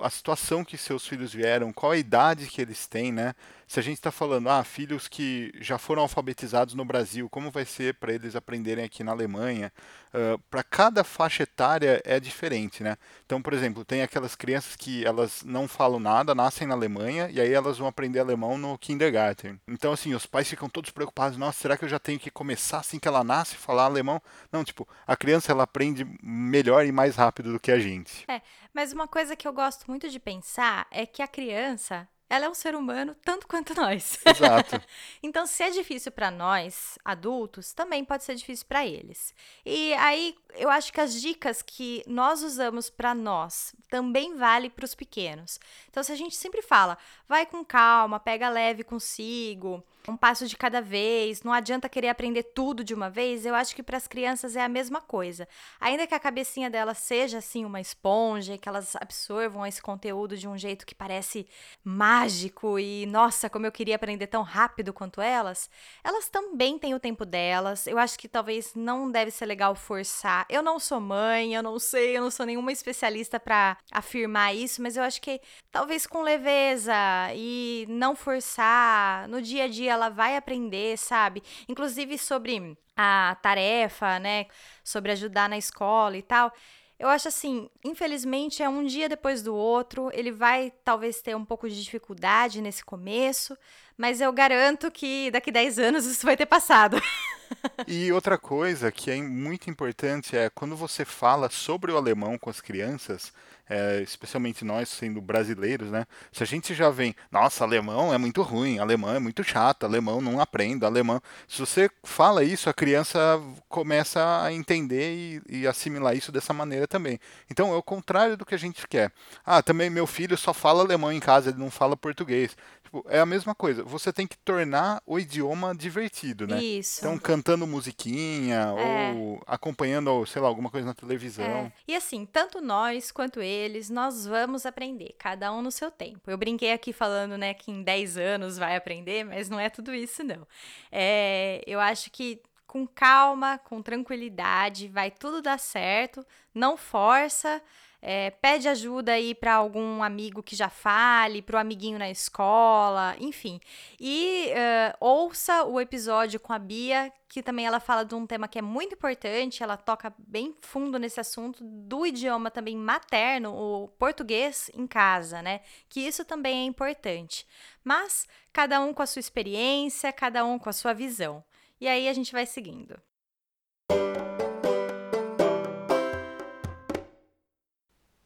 a 0.01 0.10
situação 0.10 0.63
que 0.63 0.77
seus 0.77 1.05
filhos 1.05 1.33
vieram, 1.33 1.71
qual 1.71 1.91
a 1.91 1.97
idade 1.97 2.47
que 2.47 2.62
eles 2.62 2.88
têm, 2.88 3.12
né? 3.12 3.36
Se 3.67 3.82
a 3.82 3.84
gente 3.84 3.97
está 3.97 4.12
falando, 4.12 4.49
ah, 4.49 4.63
filhos 4.63 5.10
que 5.10 5.51
já 5.60 5.77
foram 5.77 6.01
alfabetizados 6.03 6.73
no 6.73 6.86
Brasil, 6.86 7.30
como 7.30 7.51
vai 7.51 7.65
ser 7.65 7.95
para 7.95 8.13
eles 8.13 8.34
aprenderem 8.34 8.86
aqui 8.86 9.03
na 9.03 9.12
Alemanha? 9.12 9.73
Uh, 10.13 10.39
para 10.49 10.63
cada 10.63 11.03
faixa 11.03 11.43
etária 11.43 12.01
é 12.06 12.17
diferente, 12.17 12.82
né? 12.82 12.95
Então, 13.25 13.41
por 13.41 13.51
exemplo, 13.51 13.84
tem 13.84 14.01
aquelas 14.01 14.36
crianças 14.36 14.77
que 14.77 15.06
elas 15.06 15.43
não 15.43 15.67
falam 15.67 15.99
nada, 15.99 16.34
nascem 16.34 16.65
na 16.65 16.75
Alemanha 16.75 17.30
e 17.30 17.41
aí 17.41 17.51
elas 17.51 17.77
vão 17.77 17.89
aprender 17.89 18.19
alemão 18.19 18.58
no 18.58 18.77
kindergarten. 18.77 19.60
Então, 19.67 19.91
assim, 19.91 20.13
os 20.13 20.25
pais 20.25 20.47
ficam 20.47 20.69
todos 20.69 20.89
preocupados, 20.89 21.38
nossa, 21.38 21.60
será 21.60 21.75
que 21.75 21.84
eu 21.84 21.89
já 21.89 21.99
tenho 21.99 22.19
que 22.19 22.32
começar 22.32 22.80
assim 22.80 22.97
que 22.97 23.08
ela 23.08 23.21
nasce 23.21 23.56
falar 23.56 23.84
alemão? 23.84 24.21
Não, 24.49 24.63
tipo, 24.63 24.88
a 25.06 25.17
criança 25.17 25.51
ela 25.51 25.63
aprende 25.63 26.08
melhor 26.23 26.86
e 26.86 26.91
mais 26.93 27.17
rápido 27.17 27.51
do 27.51 27.60
que 27.60 27.71
a 27.73 27.80
gente. 27.80 28.23
É, 28.30 28.41
mas 28.73 28.93
uma 28.93 29.10
coisa 29.10 29.36
que 29.36 29.45
eu 29.45 29.51
gosto 29.51 29.88
muito 29.89 30.10
de 30.10 30.21
pensar 30.21 30.88
é 30.89 31.06
que 31.06 31.21
a 31.21 31.27
criança 31.27 32.08
ela 32.29 32.45
é 32.45 32.49
um 32.49 32.53
ser 32.53 32.75
humano 32.75 33.15
tanto 33.23 33.47
quanto 33.47 33.73
nós. 33.79 34.19
Exato. 34.25 34.81
então, 35.23 35.45
se 35.45 35.63
é 35.63 35.69
difícil 35.69 36.11
para 36.11 36.29
nós, 36.29 36.97
adultos, 37.03 37.73
também 37.73 38.03
pode 38.03 38.23
ser 38.23 38.35
difícil 38.35 38.65
para 38.67 38.85
eles. 38.85 39.33
E 39.65 39.93
aí, 39.93 40.35
eu 40.55 40.69
acho 40.69 40.91
que 40.91 41.01
as 41.01 41.19
dicas 41.19 41.61
que 41.61 42.03
nós 42.07 42.43
usamos 42.43 42.89
para 42.89 43.13
nós 43.13 43.73
também 43.89 44.35
vale 44.35 44.69
para 44.69 44.85
os 44.85 44.95
pequenos. 44.95 45.59
Então, 45.89 46.03
se 46.03 46.11
a 46.11 46.15
gente 46.15 46.35
sempre 46.35 46.61
fala, 46.61 46.97
vai 47.27 47.45
com 47.45 47.63
calma, 47.63 48.19
pega 48.19 48.49
leve 48.49 48.83
consigo, 48.83 49.83
um 50.07 50.15
passo 50.15 50.47
de 50.47 50.55
cada 50.55 50.81
vez, 50.81 51.43
não 51.43 51.51
adianta 51.51 51.89
querer 51.89 52.07
aprender 52.07 52.43
tudo 52.43 52.83
de 52.83 52.93
uma 52.93 53.09
vez, 53.09 53.45
eu 53.45 53.53
acho 53.53 53.75
que 53.75 53.83
para 53.83 53.97
as 53.97 54.07
crianças 54.07 54.55
é 54.55 54.63
a 54.63 54.69
mesma 54.69 55.01
coisa. 55.01 55.47
Ainda 55.79 56.07
que 56.07 56.15
a 56.15 56.19
cabecinha 56.19 56.69
delas 56.69 56.99
seja 56.99 57.39
assim 57.39 57.65
uma 57.65 57.81
esponja, 57.81 58.57
que 58.57 58.69
elas 58.69 58.95
absorvam 58.95 59.65
esse 59.65 59.81
conteúdo 59.81 60.37
de 60.37 60.47
um 60.47 60.57
jeito 60.57 60.85
que 60.85 60.95
parece 60.95 61.45
mágico 61.83 62.79
e 62.79 63.05
nossa, 63.05 63.49
como 63.49 63.65
eu 63.65 63.71
queria 63.71 63.95
aprender 63.95 64.27
tão 64.27 64.43
rápido 64.43 64.93
quanto 64.93 65.19
elas, 65.21 65.69
elas 66.03 66.29
também 66.29 66.79
têm 66.79 66.93
o 66.93 66.99
tempo 66.99 67.25
delas. 67.25 67.85
Eu 67.85 67.97
acho 67.97 68.17
que 68.17 68.27
talvez 68.29 68.73
não 68.75 69.11
deve 69.11 69.31
ser 69.31 69.45
legal 69.45 69.75
forçar. 69.75 70.45
Eu 70.49 70.61
não 70.61 70.79
sou 70.79 71.01
mãe, 71.01 71.53
eu 71.53 71.61
não 71.61 71.77
sei, 71.79 72.15
eu 72.15 72.21
não 72.21 72.31
sou 72.31 72.45
nenhuma 72.45 72.71
especialista 72.71 73.39
para 73.39 73.77
afirmar 73.91 74.55
isso, 74.55 74.81
mas 74.81 74.95
eu 74.95 75.03
acho 75.03 75.21
que 75.21 75.41
talvez 75.71 76.07
com 76.07 76.21
leveza 76.21 76.93
e 77.35 77.85
não 77.89 78.15
forçar 78.15 79.27
no 79.27 79.41
dia 79.41 79.65
a 79.65 79.67
dia 79.67 79.96
ela 79.97 80.10
vai 80.10 80.38
aprender, 80.38 80.97
sabe? 80.97 81.43
Inclusive 81.67 82.17
sobre 82.17 82.77
a 82.95 83.38
tarefa, 83.41 84.19
né? 84.19 84.45
Sobre 84.83 85.12
ajudar 85.12 85.49
na 85.49 85.57
escola 85.57 86.17
e 86.17 86.21
tal. 86.21 86.51
Eu 86.99 87.10
acho 87.10 87.27
assim, 87.27 87.69
infelizmente 87.86 88.63
é 88.63 88.69
um 88.69 88.83
dia 88.83 89.07
depois 89.07 89.43
do 89.43 89.53
outro, 89.53 90.10
ele 90.13 90.31
vai 90.31 90.71
talvez 90.83 91.21
ter 91.21 91.36
um 91.36 91.45
pouco 91.45 91.69
de 91.69 91.83
dificuldade 91.83 92.60
nesse 92.60 92.83
começo, 92.83 93.55
mas 93.97 94.21
eu 94.21 94.31
garanto 94.31 94.91
que 94.91 95.31
daqui 95.31 95.51
10 95.51 95.79
anos 95.79 96.05
isso 96.05 96.25
vai 96.25 96.38
ter 96.38 96.45
passado. 96.45 97.01
e 97.88 98.12
outra 98.12 98.38
coisa 98.38 98.91
que 98.91 99.10
é 99.10 99.21
muito 99.21 99.69
importante 99.69 100.38
é 100.38 100.49
quando 100.49 100.75
você 100.75 101.03
fala 101.03 101.49
sobre 101.49 101.91
o 101.91 101.97
alemão 101.97 102.38
com 102.38 102.49
as 102.49 102.62
crianças, 102.62 103.33
é, 103.69 104.01
especialmente 104.01 104.63
nós 104.63 104.88
sendo 104.89 105.19
brasileiros, 105.21 105.91
né? 105.91 106.05
Se 106.31 106.41
a 106.41 106.45
gente 106.45 106.73
já 106.73 106.89
vem, 106.89 107.15
nossa, 107.31 107.63
alemão 107.63 108.13
é 108.13 108.17
muito 108.17 108.41
ruim, 108.41 108.79
alemão 108.79 109.13
é 109.13 109.19
muito 109.19 109.43
chato, 109.43 109.86
alemão 109.86 110.21
não 110.21 110.39
aprendo, 110.39 110.86
alemão. 110.86 111.21
Se 111.47 111.60
você 111.60 111.89
fala 112.03 112.43
isso, 112.43 112.69
a 112.69 112.73
criança 112.73 113.19
começa 113.67 114.41
a 114.41 114.53
entender 114.53 115.41
e, 115.49 115.60
e 115.62 115.67
assimilar 115.67 116.15
isso 116.15 116.31
dessa 116.31 116.53
maneira 116.53 116.88
também. 116.88 117.19
Então 117.51 117.73
é 117.73 117.75
o 117.75 117.83
contrário 117.83 118.38
do 118.38 118.45
que 118.45 118.55
a 118.55 118.60
gente 118.60 118.88
quer. 118.88 119.12
Ah, 119.45 119.62
também 119.62 119.89
meu 119.89 120.07
filho 120.07 120.38
só 120.38 120.53
fala 120.53 120.81
alemão 120.81 121.12
em 121.12 121.19
casa, 121.19 121.49
ele 121.49 121.60
não 121.60 121.69
fala 121.69 121.97
português. 121.97 122.55
Tipo, 122.88 123.06
é 123.10 123.19
a 123.19 123.26
mesma 123.26 123.54
coisa. 123.54 123.84
Você 123.84 124.13
tem 124.13 124.26
que 124.26 124.38
tornar 124.38 125.02
o 125.06 125.19
idioma 125.19 125.76
divertido, 125.76 126.47
né? 126.47 126.63
Isso. 126.63 127.02
Então, 127.02 127.19
cantando 127.19 127.67
musiquinha 127.67 128.73
é. 128.78 129.12
ou 129.13 129.43
acompanhando, 129.45 130.26
sei 130.26 130.41
lá, 130.41 130.47
alguma 130.47 130.69
coisa 130.69 130.88
na 130.88 130.93
televisão. 130.93 131.45
É. 131.45 131.71
E 131.86 131.93
assim, 131.93 132.26
tanto 132.26 132.62
nós 132.62 133.12
quanto 133.12 133.41
eles, 133.41 133.89
nós 133.89 134.26
vamos 134.26 134.65
aprender, 134.65 135.15
cada 135.19 135.52
um 135.52 135.62
no 135.62 135.69
seu 135.69 135.91
tempo. 135.91 136.32
Eu 136.32 136.38
brinquei 136.38 136.71
aqui 136.71 136.93
falando, 136.93 137.38
né, 137.38 137.54
que 137.54 137.69
em 137.69 137.84
10 137.84 138.17
anos 138.17 138.58
vai 138.58 138.78
aprender, 138.78 139.26
mas 139.26 139.50
não 139.50 139.60
é 139.60 139.69
tudo 139.69 139.93
isso, 139.93 140.23
não. 140.23 140.47
É, 140.89 141.62
eu 141.67 141.82
acho 141.82 142.10
que 142.10 142.41
com 142.65 142.88
calma, 142.88 143.58
com 143.58 143.82
tranquilidade, 143.82 144.88
vai 144.88 145.12
tudo 145.12 145.41
dar 145.41 145.60
certo, 145.60 146.26
não 146.54 146.78
força. 146.78 147.62
É, 148.09 148.29
pede 148.29 148.69
ajuda 148.69 149.11
aí 149.11 149.35
para 149.35 149.55
algum 149.55 150.01
amigo 150.01 150.41
que 150.41 150.55
já 150.55 150.69
fale, 150.69 151.41
para 151.41 151.57
o 151.57 151.59
amiguinho 151.59 151.99
na 151.99 152.09
escola, 152.09 153.17
enfim. 153.19 153.59
E 153.99 154.49
uh, 154.51 154.97
ouça 155.01 155.65
o 155.65 155.77
episódio 155.77 156.39
com 156.39 156.53
a 156.53 156.57
Bia, 156.57 157.11
que 157.27 157.43
também 157.43 157.65
ela 157.65 157.81
fala 157.81 158.05
de 158.05 158.15
um 158.15 158.25
tema 158.25 158.47
que 158.47 158.57
é 158.57 158.61
muito 158.61 158.95
importante, 158.95 159.61
ela 159.61 159.75
toca 159.75 160.13
bem 160.17 160.55
fundo 160.61 160.97
nesse 160.97 161.19
assunto 161.19 161.61
do 161.61 162.05
idioma 162.05 162.49
também 162.49 162.77
materno, 162.77 163.53
o 163.53 163.89
português 163.89 164.71
em 164.73 164.87
casa, 164.87 165.41
né? 165.41 165.59
Que 165.89 165.99
isso 165.99 166.23
também 166.23 166.61
é 166.61 166.63
importante. 166.63 167.45
Mas 167.83 168.25
cada 168.53 168.79
um 168.79 168.93
com 168.93 169.01
a 169.01 169.05
sua 169.05 169.19
experiência, 169.19 170.13
cada 170.13 170.45
um 170.45 170.57
com 170.57 170.69
a 170.69 170.73
sua 170.73 170.93
visão. 170.93 171.43
E 171.77 171.89
aí 171.89 172.07
a 172.07 172.13
gente 172.13 172.31
vai 172.31 172.45
seguindo. 172.45 172.97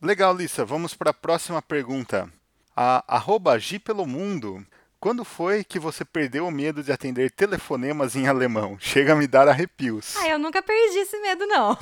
Legal, 0.01 0.33
Lissa. 0.33 0.65
Vamos 0.65 0.95
para 0.95 1.11
a 1.11 1.13
próxima 1.13 1.61
pergunta. 1.61 2.27
A 2.75 3.03
arroba 3.07 3.59
pelo 3.85 4.07
mundo. 4.07 4.65
Quando 4.99 5.23
foi 5.23 5.63
que 5.63 5.77
você 5.77 6.03
perdeu 6.03 6.47
o 6.47 6.51
medo 6.51 6.81
de 6.81 6.91
atender 6.91 7.29
telefonemas 7.29 8.15
em 8.15 8.27
alemão? 8.27 8.77
Chega 8.79 9.13
a 9.13 9.15
me 9.15 9.27
dar 9.27 9.47
arrepios. 9.47 10.15
Ah, 10.17 10.27
eu 10.27 10.39
nunca 10.39 10.59
perdi 10.63 10.97
esse 10.97 11.19
medo, 11.19 11.45
não. 11.45 11.77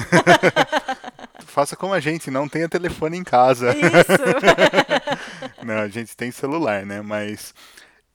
Faça 1.47 1.77
como 1.77 1.93
a 1.93 2.01
gente, 2.01 2.29
não 2.29 2.49
tenha 2.49 2.67
telefone 2.67 3.17
em 3.17 3.23
casa. 3.23 3.73
Isso. 3.73 4.19
não, 5.63 5.75
a 5.75 5.87
gente 5.87 6.15
tem 6.15 6.29
celular, 6.29 6.85
né? 6.85 7.01
Mas 7.01 7.53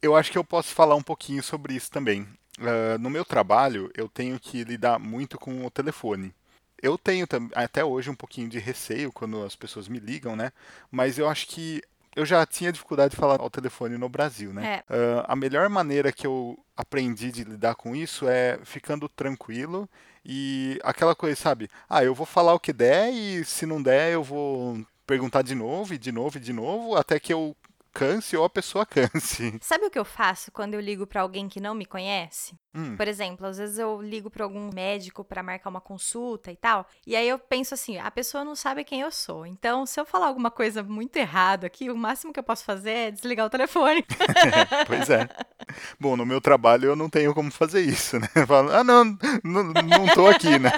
eu 0.03 0.15
acho 0.15 0.31
que 0.31 0.37
eu 0.37 0.45
posso 0.45 0.75
falar 0.75 0.97
um 0.97 1.03
pouquinho 1.03 1.43
sobre 1.43 1.75
isso 1.75 1.91
também. 1.91 2.29
Uh, 2.59 2.99
no 3.01 3.09
meu 3.09 3.25
trabalho, 3.25 3.91
eu 3.97 4.07
tenho 4.07 4.39
que 4.39 4.65
lidar 4.65 4.99
muito 4.99 5.39
com 5.39 5.65
o 5.65 5.71
telefone 5.71 6.35
eu 6.83 6.99
tenho 6.99 7.27
até 7.55 7.85
hoje 7.85 8.11
um 8.11 8.15
pouquinho 8.15 8.49
de 8.49 8.59
receio 8.59 9.13
quando 9.13 9.43
as 9.43 9.57
pessoas 9.57 9.89
me 9.89 9.99
ligam, 9.99 10.37
né? 10.37 10.53
Mas 10.91 11.19
eu 11.19 11.29
acho 11.29 11.47
que 11.47 11.83
eu 12.17 12.25
já 12.25 12.45
tinha 12.47 12.73
dificuldade 12.73 13.11
de 13.11 13.17
falar 13.17 13.41
ao 13.41 13.51
telefone 13.51 13.99
no 13.99 14.09
Brasil, 14.09 14.53
né? 14.53 14.83
É. 14.89 14.95
Uh, 14.95 15.25
a 15.27 15.35
melhor 15.35 15.69
maneira 15.69 16.13
que 16.13 16.27
eu 16.27 16.57
aprendi 16.77 17.33
de 17.33 17.45
lidar 17.45 17.75
com 17.75 17.95
isso 17.95 18.29
é 18.29 18.59
ficando 18.65 19.09
tranquilo 19.09 19.89
e 20.25 20.79
aquela 20.83 21.15
coisa, 21.15 21.37
sabe? 21.37 21.69
Ah, 21.89 22.05
eu 22.05 22.15
vou 22.15 22.27
falar 22.27 22.55
o 22.55 22.61
que 22.61 22.73
der 22.73 23.13
e 23.13 23.45
se 23.45 23.67
não 23.67 23.83
der 23.83 24.13
eu 24.13 24.23
vou 24.23 24.81
perguntar 25.07 25.43
de 25.43 25.55
novo 25.55 25.93
e 25.95 25.99
de 25.99 26.13
novo 26.13 26.39
e 26.39 26.41
de 26.41 26.53
novo 26.53 26.97
até 26.97 27.19
que 27.19 27.33
eu 27.33 27.57
canse 27.93 28.37
ou 28.37 28.45
a 28.45 28.51
pessoa 28.51 28.87
canse. 28.87 29.59
Sabe 29.61 29.87
o 29.87 29.91
que 29.91 29.99
eu 29.99 30.05
faço 30.05 30.53
quando 30.53 30.75
eu 30.75 30.81
ligo 30.81 31.07
para 31.07 31.23
alguém 31.23 31.49
que 31.49 31.61
não 31.61 31.75
me 31.75 31.85
conhece? 31.85 32.55
Hum. 32.75 32.97
Por 32.97 33.07
exemplo, 33.07 33.47
às 33.47 33.59
vezes 33.59 33.79
eu 33.79 34.03
ligo 34.03 34.29
para 34.29 34.45
algum 34.45 34.71
médico 34.75 35.23
para 35.23 35.43
marcar 35.43 35.71
uma 35.71 35.81
consulta 35.81 36.51
e 36.51 36.57
tal, 36.57 36.87
e 37.07 37.15
aí 37.15 37.29
eu 37.29 37.39
penso 37.39 37.75
assim, 37.75 37.99
a 37.99 38.11
pessoa 38.11 38.45
não 38.45 38.57
sabe 38.57 38.83
quem 38.83 39.01
eu 39.01 39.11
sou. 39.13 39.47
Então, 39.47 39.87
se 39.87 40.01
eu 40.01 40.05
falar 40.05 40.27
alguma 40.27 40.51
coisa 40.51 40.83
muito 40.83 41.17
errada 41.17 41.67
aqui, 41.67 41.89
o 41.89 41.97
máximo 41.97 42.33
que 42.33 42.41
eu 42.41 42.45
posso 42.45 42.65
fazer 42.65 42.91
é 42.91 43.11
desligar 43.11 43.47
o 43.47 43.51
telefone. 43.51 44.05
pois 44.89 45.09
é. 45.09 45.29
Bom, 46.01 46.17
no 46.17 46.27
meu 46.27 46.41
trabalho 46.41 46.87
eu 46.87 46.97
não 46.97 47.09
tenho 47.09 47.33
como 47.33 47.51
fazer 47.51 47.81
isso, 47.81 48.19
né? 48.19 48.29
Eu 48.35 48.47
falo, 48.47 48.71
ah, 48.73 48.83
não, 48.83 49.05
não, 49.43 49.63
não 49.65 50.07
tô 50.15 50.27
aqui, 50.27 50.59
né? 50.59 50.71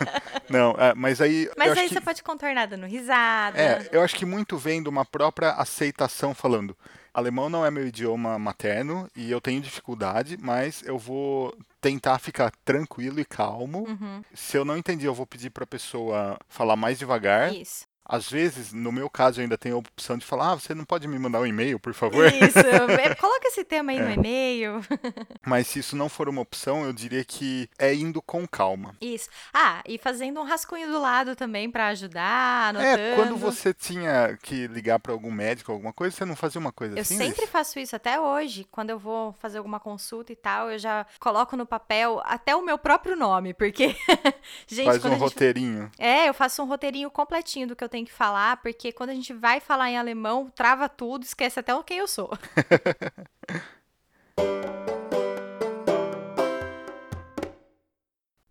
Não, 0.48 0.72
é, 0.78 0.94
mas 0.94 1.20
aí. 1.20 1.50
Mas 1.56 1.76
aí 1.76 1.88
que... 1.88 1.94
você 1.94 2.00
pode 2.00 2.22
contornar 2.22 2.66
dando 2.66 2.86
risada. 2.86 3.58
É, 3.58 3.88
eu 3.90 4.02
acho 4.02 4.14
que 4.14 4.26
muito 4.26 4.56
vem 4.56 4.82
de 4.82 4.88
uma 4.88 5.04
própria 5.04 5.52
aceitação 5.52 6.34
falando. 6.34 6.76
Alemão 7.16 7.48
não 7.48 7.64
é 7.64 7.70
meu 7.70 7.86
idioma 7.86 8.38
materno 8.38 9.08
e 9.16 9.30
eu 9.30 9.40
tenho 9.40 9.58
dificuldade, 9.62 10.36
mas 10.38 10.82
eu 10.82 10.98
vou 10.98 11.56
tentar 11.80 12.18
ficar 12.18 12.52
tranquilo 12.62 13.18
e 13.18 13.24
calmo. 13.24 13.88
Uhum. 13.88 14.22
Se 14.34 14.58
eu 14.58 14.66
não 14.66 14.76
entendi, 14.76 15.06
eu 15.06 15.14
vou 15.14 15.26
pedir 15.26 15.48
para 15.48 15.64
a 15.64 15.66
pessoa 15.66 16.38
falar 16.46 16.76
mais 16.76 16.98
devagar. 16.98 17.54
Isso. 17.54 17.86
Às 18.08 18.30
vezes, 18.30 18.72
no 18.72 18.92
meu 18.92 19.10
caso, 19.10 19.40
eu 19.40 19.42
ainda 19.42 19.58
tenho 19.58 19.74
a 19.74 19.78
opção 19.78 20.16
de 20.16 20.24
falar: 20.24 20.52
ah, 20.52 20.54
você 20.54 20.74
não 20.74 20.84
pode 20.84 21.08
me 21.08 21.18
mandar 21.18 21.40
um 21.40 21.46
e-mail, 21.46 21.78
por 21.78 21.92
favor? 21.92 22.26
Isso, 22.26 22.58
é, 22.58 23.14
coloca 23.16 23.48
esse 23.48 23.64
tema 23.64 23.92
aí 23.92 23.98
é. 23.98 24.02
no 24.02 24.10
e-mail. 24.12 24.80
Mas 25.44 25.66
se 25.66 25.80
isso 25.80 25.96
não 25.96 26.08
for 26.08 26.28
uma 26.28 26.40
opção, 26.40 26.84
eu 26.84 26.92
diria 26.92 27.24
que 27.24 27.68
é 27.78 27.92
indo 27.94 28.22
com 28.22 28.46
calma. 28.46 28.94
Isso. 29.00 29.28
Ah, 29.52 29.82
e 29.86 29.98
fazendo 29.98 30.40
um 30.40 30.44
rascunho 30.44 30.88
do 30.88 31.00
lado 31.00 31.34
também 31.34 31.70
para 31.70 31.88
ajudar, 31.88 32.70
anotando. 32.70 33.00
É, 33.00 33.16
quando 33.16 33.36
você 33.36 33.74
tinha 33.74 34.38
que 34.40 34.66
ligar 34.68 34.98
para 34.98 35.12
algum 35.12 35.30
médico, 35.30 35.72
alguma 35.72 35.92
coisa, 35.92 36.16
você 36.16 36.24
não 36.24 36.36
fazia 36.36 36.60
uma 36.60 36.72
coisa 36.72 36.96
eu 36.96 37.00
assim? 37.00 37.14
Eu 37.14 37.20
sempre 37.20 37.46
faço 37.46 37.78
isso, 37.78 37.96
até 37.96 38.20
hoje. 38.20 38.66
Quando 38.70 38.90
eu 38.90 38.98
vou 38.98 39.32
fazer 39.40 39.58
alguma 39.58 39.80
consulta 39.80 40.32
e 40.32 40.36
tal, 40.36 40.70
eu 40.70 40.78
já 40.78 41.04
coloco 41.18 41.56
no 41.56 41.66
papel 41.66 42.22
até 42.24 42.54
o 42.54 42.64
meu 42.64 42.78
próprio 42.78 43.16
nome, 43.16 43.52
porque. 43.52 43.96
gente, 44.66 44.86
Faz 44.86 45.04
um 45.04 45.10
gente... 45.10 45.18
roteirinho. 45.18 45.90
É, 45.98 46.28
eu 46.28 46.34
faço 46.34 46.62
um 46.62 46.66
roteirinho 46.66 47.10
completinho 47.10 47.66
do 47.66 47.74
que 47.76 47.82
eu 47.82 47.88
tenho 47.88 47.95
que 48.04 48.12
falar, 48.12 48.58
porque 48.62 48.92
quando 48.92 49.10
a 49.10 49.14
gente 49.14 49.32
vai 49.32 49.60
falar 49.60 49.90
em 49.90 49.98
alemão, 49.98 50.50
trava 50.50 50.88
tudo, 50.88 51.24
esquece 51.24 51.58
até 51.60 51.72
quem 51.82 51.98
eu 51.98 52.08
sou. 52.08 52.30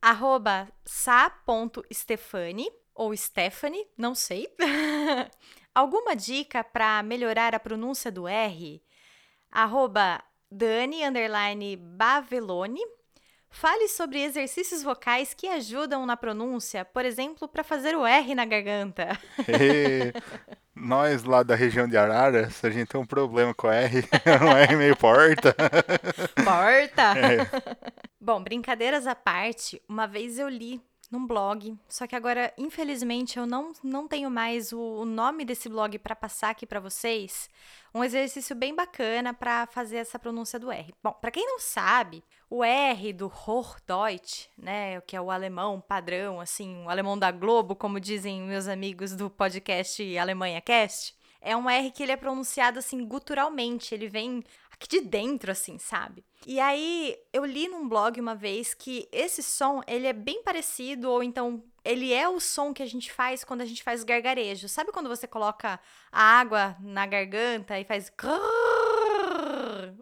Arroba 0.02 0.68
sa.stefani 0.86 2.72
ou 2.94 3.16
Stephanie, 3.18 3.88
não 3.98 4.14
sei. 4.14 4.48
Alguma 5.74 6.16
dica 6.16 6.64
para 6.64 7.02
melhorar 7.04 7.56
a 7.56 7.60
pronúncia 7.60 8.12
do 8.12 8.28
R? 8.28 8.82
Arroba 9.52 10.24
Dani 10.50 11.02
Bavelone 11.76 12.82
Fale 13.56 13.88
sobre 13.88 14.22
exercícios 14.22 14.84
vocais 14.84 15.34
que 15.34 15.48
ajudam 15.48 16.06
na 16.06 16.18
pronúncia, 16.18 16.84
por 16.84 17.06
exemplo, 17.06 17.48
para 17.48 17.64
fazer 17.64 17.96
o 17.96 18.06
R 18.06 18.36
na 18.36 18.44
garganta. 18.44 19.18
nós 20.76 21.24
lá 21.24 21.42
da 21.42 21.56
região 21.56 21.88
de 21.88 21.96
Araras, 21.96 22.66
a 22.66 22.70
gente 22.70 22.90
tem 22.90 23.00
um 23.00 23.06
problema 23.06 23.54
com 23.54 23.72
R, 23.72 24.04
um 24.44 24.58
R 24.58 24.76
meio 24.76 24.98
porta. 24.98 25.56
Porta? 26.36 27.18
É. 27.18 28.04
Bom, 28.20 28.44
brincadeiras 28.44 29.08
à 29.08 29.16
parte, 29.16 29.82
uma 29.88 30.06
vez 30.06 30.38
eu 30.38 30.50
li 30.50 30.82
num 31.12 31.26
blog, 31.26 31.78
só 31.88 32.08
que 32.08 32.16
agora, 32.16 32.54
infelizmente, 32.58 33.38
eu 33.38 33.46
não, 33.46 33.72
não 33.84 34.08
tenho 34.08 34.30
mais 34.30 34.72
o, 34.72 34.80
o 34.80 35.06
nome 35.06 35.46
desse 35.46 35.70
blog 35.70 35.98
para 36.00 36.16
passar 36.16 36.50
aqui 36.50 36.66
para 36.66 36.80
vocês. 36.80 37.50
Um 37.94 38.04
exercício 38.04 38.56
bem 38.56 38.76
bacana 38.76 39.34
para 39.34 39.68
fazer 39.68 39.98
essa 39.98 40.20
pronúncia 40.20 40.60
do 40.60 40.72
R. 40.72 40.94
Bom, 41.02 41.14
para 41.14 41.32
quem 41.32 41.46
não 41.46 41.60
sabe, 41.60 42.24
o 42.50 42.64
R 42.64 43.14
do 43.14 43.28
Hochdeutsch, 43.28 44.50
né, 44.58 45.00
que 45.02 45.16
é 45.16 45.22
o 45.22 45.32
alemão 45.32 45.80
padrão, 45.80 46.42
assim, 46.42 46.84
o 46.84 46.90
alemão 46.90 47.18
da 47.18 47.32
Globo, 47.32 47.76
como 47.76 48.00
dizem 48.00 48.42
meus 48.42 48.68
amigos 48.68 49.16
do 49.16 49.30
podcast 49.30 50.18
Alemanha 50.18 50.60
Cast, 50.62 51.16
é 51.46 51.56
um 51.56 51.70
R 51.70 51.92
que 51.92 52.02
ele 52.02 52.12
é 52.12 52.18
pronunciado 52.18 52.80
assim 52.80 53.06
guturalmente, 53.06 53.94
ele 53.94 54.10
vem 54.10 54.44
aqui 54.76 54.88
de 54.88 55.02
dentro 55.02 55.52
assim, 55.52 55.78
sabe? 55.78 56.24
E 56.46 56.60
aí 56.60 57.18
eu 57.34 57.44
li 57.44 57.68
num 57.68 57.88
blog 57.88 58.20
uma 58.20 58.36
vez 58.36 58.74
que 58.74 59.08
esse 59.12 59.42
som, 59.42 59.82
ele 59.88 60.06
é 60.06 60.14
bem 60.14 60.44
parecido 60.44 61.10
ou 61.10 61.24
então 61.24 61.64
ele 61.84 62.14
é 62.14 62.28
o 62.28 62.40
som 62.40 62.74
que 62.74 62.84
a 62.84 62.86
gente 62.86 63.12
faz 63.12 63.44
quando 63.44 63.62
a 63.62 63.66
gente 63.66 63.84
faz 63.84 64.04
gargarejo. 64.04 64.68
Sabe 64.68 64.92
quando 64.92 65.10
você 65.10 65.28
coloca 65.28 65.80
a 66.12 66.22
água 66.40 66.76
na 66.80 67.06
garganta 67.06 67.80
e 67.80 67.86
faz 67.86 68.12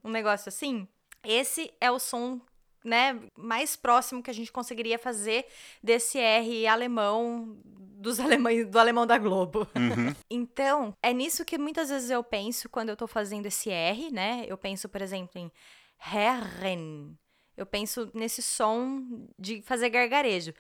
um 0.04 0.10
negócio 0.10 0.50
assim? 0.50 0.88
Esse 1.24 1.74
é 1.80 1.90
o 1.92 2.00
som 2.00 2.42
né, 2.84 3.20
mais 3.38 3.76
próximo 3.76 4.22
que 4.22 4.30
a 4.30 4.34
gente 4.34 4.52
conseguiria 4.52 5.00
fazer 5.00 5.46
desse 5.82 6.18
R 6.20 6.68
alemão 6.68 7.58
dos 7.66 8.20
alemães 8.22 8.68
do 8.68 8.78
alemão 8.78 9.08
da 9.08 9.18
Globo. 9.18 9.68
Uhum. 9.76 10.14
então, 10.30 10.94
é 11.02 11.14
nisso 11.14 11.46
que 11.46 11.58
muitas 11.58 11.90
vezes 11.90 12.10
eu 12.10 12.24
penso 12.24 12.70
quando 12.70 12.90
eu 12.90 12.98
tô 12.98 13.08
fazendo 13.08 13.46
esse 13.46 13.70
R, 13.70 14.12
né? 14.12 14.46
Eu 14.48 14.58
penso, 14.58 14.90
por 14.90 15.02
exemplo, 15.02 15.40
em 15.40 15.52
Herren. 16.14 17.18
Eu 17.56 17.66
penso 17.66 18.10
nesse 18.14 18.42
som 18.42 19.28
de 19.38 19.62
fazer 19.62 19.90
gargarejo. 19.90 20.54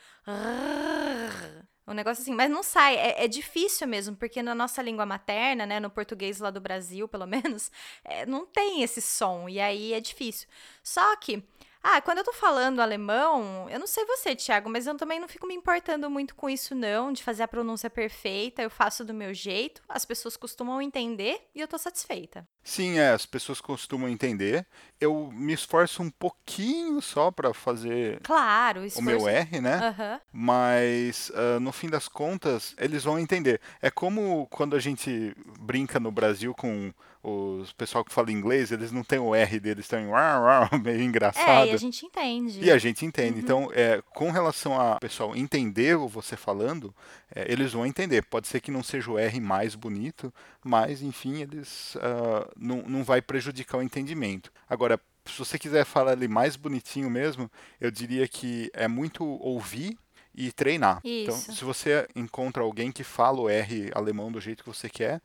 Um 1.85 1.93
negócio 1.93 2.21
assim, 2.21 2.33
mas 2.33 2.49
não 2.49 2.63
sai. 2.63 2.95
É, 2.95 3.25
é, 3.25 3.27
difícil 3.27 3.87
mesmo, 3.87 4.15
porque 4.15 4.41
na 4.41 4.55
nossa 4.55 4.81
língua 4.81 5.05
materna, 5.05 5.65
né, 5.65 5.79
no 5.79 5.89
português 5.89 6.39
lá 6.39 6.49
do 6.49 6.61
Brasil, 6.61 7.07
pelo 7.07 7.25
menos, 7.27 7.71
é, 8.03 8.25
não 8.25 8.45
tem 8.45 8.83
esse 8.83 9.01
som. 9.01 9.49
E 9.49 9.59
aí 9.59 9.93
é 9.93 9.99
difícil. 9.99 10.47
Só 10.81 11.15
que 11.17 11.43
ah, 11.83 12.01
quando 12.01 12.19
eu 12.19 12.23
tô 12.23 12.31
falando 12.31 12.79
alemão, 12.79 13.67
eu 13.69 13.77
não 13.77 13.85
sei 13.85 14.05
você, 14.05 14.33
Thiago, 14.33 14.69
mas 14.69 14.87
eu 14.87 14.95
também 14.95 15.19
não 15.19 15.27
fico 15.27 15.45
me 15.45 15.53
importando 15.53 16.09
muito 16.09 16.33
com 16.33 16.49
isso, 16.49 16.73
não, 16.73 17.11
de 17.11 17.21
fazer 17.21 17.43
a 17.43 17.47
pronúncia 17.47 17.89
perfeita. 17.89 18.61
Eu 18.61 18.69
faço 18.69 19.03
do 19.03 19.13
meu 19.13 19.33
jeito, 19.33 19.81
as 19.89 20.05
pessoas 20.05 20.37
costumam 20.37 20.81
entender 20.81 21.41
e 21.53 21.59
eu 21.59 21.67
tô 21.67 21.77
satisfeita. 21.77 22.47
Sim, 22.63 22.97
é, 22.99 23.09
as 23.09 23.25
pessoas 23.25 23.59
costumam 23.59 24.07
entender. 24.07 24.65
Eu 24.99 25.29
me 25.33 25.51
esforço 25.51 26.01
um 26.01 26.09
pouquinho 26.09 27.01
só 27.01 27.29
para 27.29 27.53
fazer 27.53 28.21
claro, 28.21 28.83
o 28.95 29.01
meu 29.01 29.27
R, 29.27 29.59
né? 29.59 29.89
Uhum. 29.89 30.19
Mas 30.31 31.29
uh, 31.31 31.59
no 31.59 31.73
fim 31.73 31.89
das 31.89 32.07
contas, 32.07 32.73
eles 32.77 33.03
vão 33.03 33.19
entender. 33.19 33.59
É 33.81 33.91
como 33.91 34.47
quando 34.47 34.77
a 34.77 34.79
gente 34.79 35.35
brinca 35.59 35.99
no 35.99 36.11
Brasil 36.11 36.53
com 36.53 36.93
os 37.23 37.71
pessoal 37.71 38.03
que 38.03 38.11
fala 38.11 38.31
inglês, 38.31 38.69
eles 38.71 38.91
não 38.91 39.01
têm 39.01 39.17
o 39.17 39.33
R 39.33 39.59
deles, 39.59 39.85
estão 39.85 39.99
meio 40.83 41.01
engraçado. 41.01 41.67
É, 41.67 41.71
e 41.71 41.71
a 41.71 41.77
gente 41.77 42.05
entende. 42.05 42.59
E 42.59 42.69
a 42.69 42.77
gente 42.77 43.05
entende. 43.05 43.35
Uhum. 43.35 43.39
Então, 43.39 43.69
é, 43.73 44.01
com 44.13 44.29
relação 44.29 44.79
a 44.79 44.99
pessoal 44.99 45.33
entender 45.33 45.95
você 45.95 46.35
falando, 46.35 46.93
é, 47.33 47.49
eles 47.49 47.71
vão 47.71 47.85
entender. 47.85 48.23
Pode 48.23 48.47
ser 48.47 48.59
que 48.59 48.69
não 48.69 48.83
seja 48.83 49.09
o 49.09 49.17
R 49.17 49.39
mais 49.39 49.73
bonito, 49.73 50.33
mas, 50.61 51.01
enfim, 51.01 51.41
eles 51.41 51.95
uh, 51.95 52.51
não, 52.57 52.83
não 52.83 53.03
vai 53.05 53.21
prejudicar 53.21 53.77
o 53.77 53.83
entendimento. 53.83 54.51
Agora, 54.69 54.99
se 55.25 55.39
você 55.39 55.57
quiser 55.57 55.85
falar 55.85 56.13
ele 56.13 56.27
mais 56.27 56.57
bonitinho 56.57 57.09
mesmo, 57.09 57.49
eu 57.79 57.89
diria 57.89 58.27
que 58.27 58.69
é 58.73 58.89
muito 58.89 59.23
ouvir 59.25 59.97
e 60.35 60.51
treinar. 60.51 60.99
Então, 61.03 61.35
Isso. 61.35 61.43
Então, 61.43 61.55
se 61.55 61.63
você 61.63 62.05
encontra 62.15 62.63
alguém 62.63 62.91
que 62.91 63.03
fala 63.03 63.39
o 63.39 63.49
R 63.49 63.89
alemão 63.95 64.29
do 64.29 64.41
jeito 64.41 64.63
que 64.63 64.69
você 64.69 64.89
quer, 64.89 65.21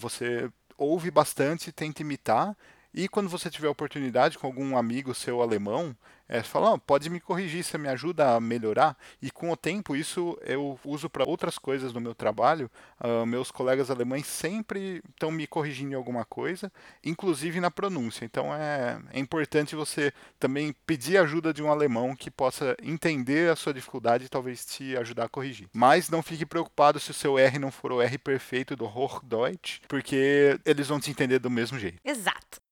você 0.00 0.50
ouve 0.76 1.10
bastante, 1.10 1.72
tenta 1.72 2.02
imitar. 2.02 2.56
E 2.92 3.08
quando 3.08 3.28
você 3.28 3.50
tiver 3.50 3.68
oportunidade 3.68 4.38
com 4.38 4.46
algum 4.46 4.76
amigo 4.76 5.14
seu 5.14 5.42
alemão, 5.42 5.94
é, 6.28 6.42
fala, 6.42 6.72
oh, 6.72 6.78
pode 6.78 7.08
me 7.08 7.20
corrigir, 7.20 7.62
você 7.62 7.78
me 7.78 7.88
ajuda 7.88 8.34
a 8.34 8.40
melhorar. 8.40 8.96
E 9.22 9.30
com 9.30 9.50
o 9.50 9.56
tempo, 9.56 9.94
isso 9.94 10.38
eu 10.42 10.78
uso 10.84 11.08
para 11.08 11.28
outras 11.28 11.58
coisas 11.58 11.92
no 11.92 12.00
meu 12.00 12.14
trabalho. 12.14 12.70
Uh, 13.00 13.24
meus 13.24 13.50
colegas 13.50 13.90
alemães 13.90 14.26
sempre 14.26 15.02
estão 15.10 15.30
me 15.30 15.46
corrigindo 15.46 15.92
em 15.92 15.96
alguma 15.96 16.24
coisa, 16.24 16.72
inclusive 17.04 17.60
na 17.60 17.70
pronúncia. 17.70 18.24
Então 18.24 18.52
é, 18.54 19.00
é 19.12 19.18
importante 19.18 19.76
você 19.76 20.12
também 20.38 20.74
pedir 20.86 21.18
ajuda 21.18 21.52
de 21.52 21.62
um 21.62 21.70
alemão 21.70 22.16
que 22.16 22.30
possa 22.30 22.76
entender 22.82 23.50
a 23.50 23.56
sua 23.56 23.72
dificuldade 23.72 24.24
e 24.24 24.28
talvez 24.28 24.64
te 24.66 24.96
ajudar 24.96 25.26
a 25.26 25.28
corrigir. 25.28 25.68
Mas 25.72 26.08
não 26.08 26.22
fique 26.22 26.44
preocupado 26.44 26.98
se 26.98 27.10
o 27.10 27.14
seu 27.14 27.38
R 27.38 27.58
não 27.58 27.70
for 27.70 27.92
o 27.92 28.02
R 28.02 28.18
perfeito 28.18 28.74
do 28.74 28.84
Hochdeutsch, 28.84 29.80
porque 29.86 30.58
eles 30.64 30.88
vão 30.88 30.98
te 30.98 31.10
entender 31.10 31.38
do 31.38 31.50
mesmo 31.50 31.78
jeito. 31.78 31.98
Exato. 32.04 32.65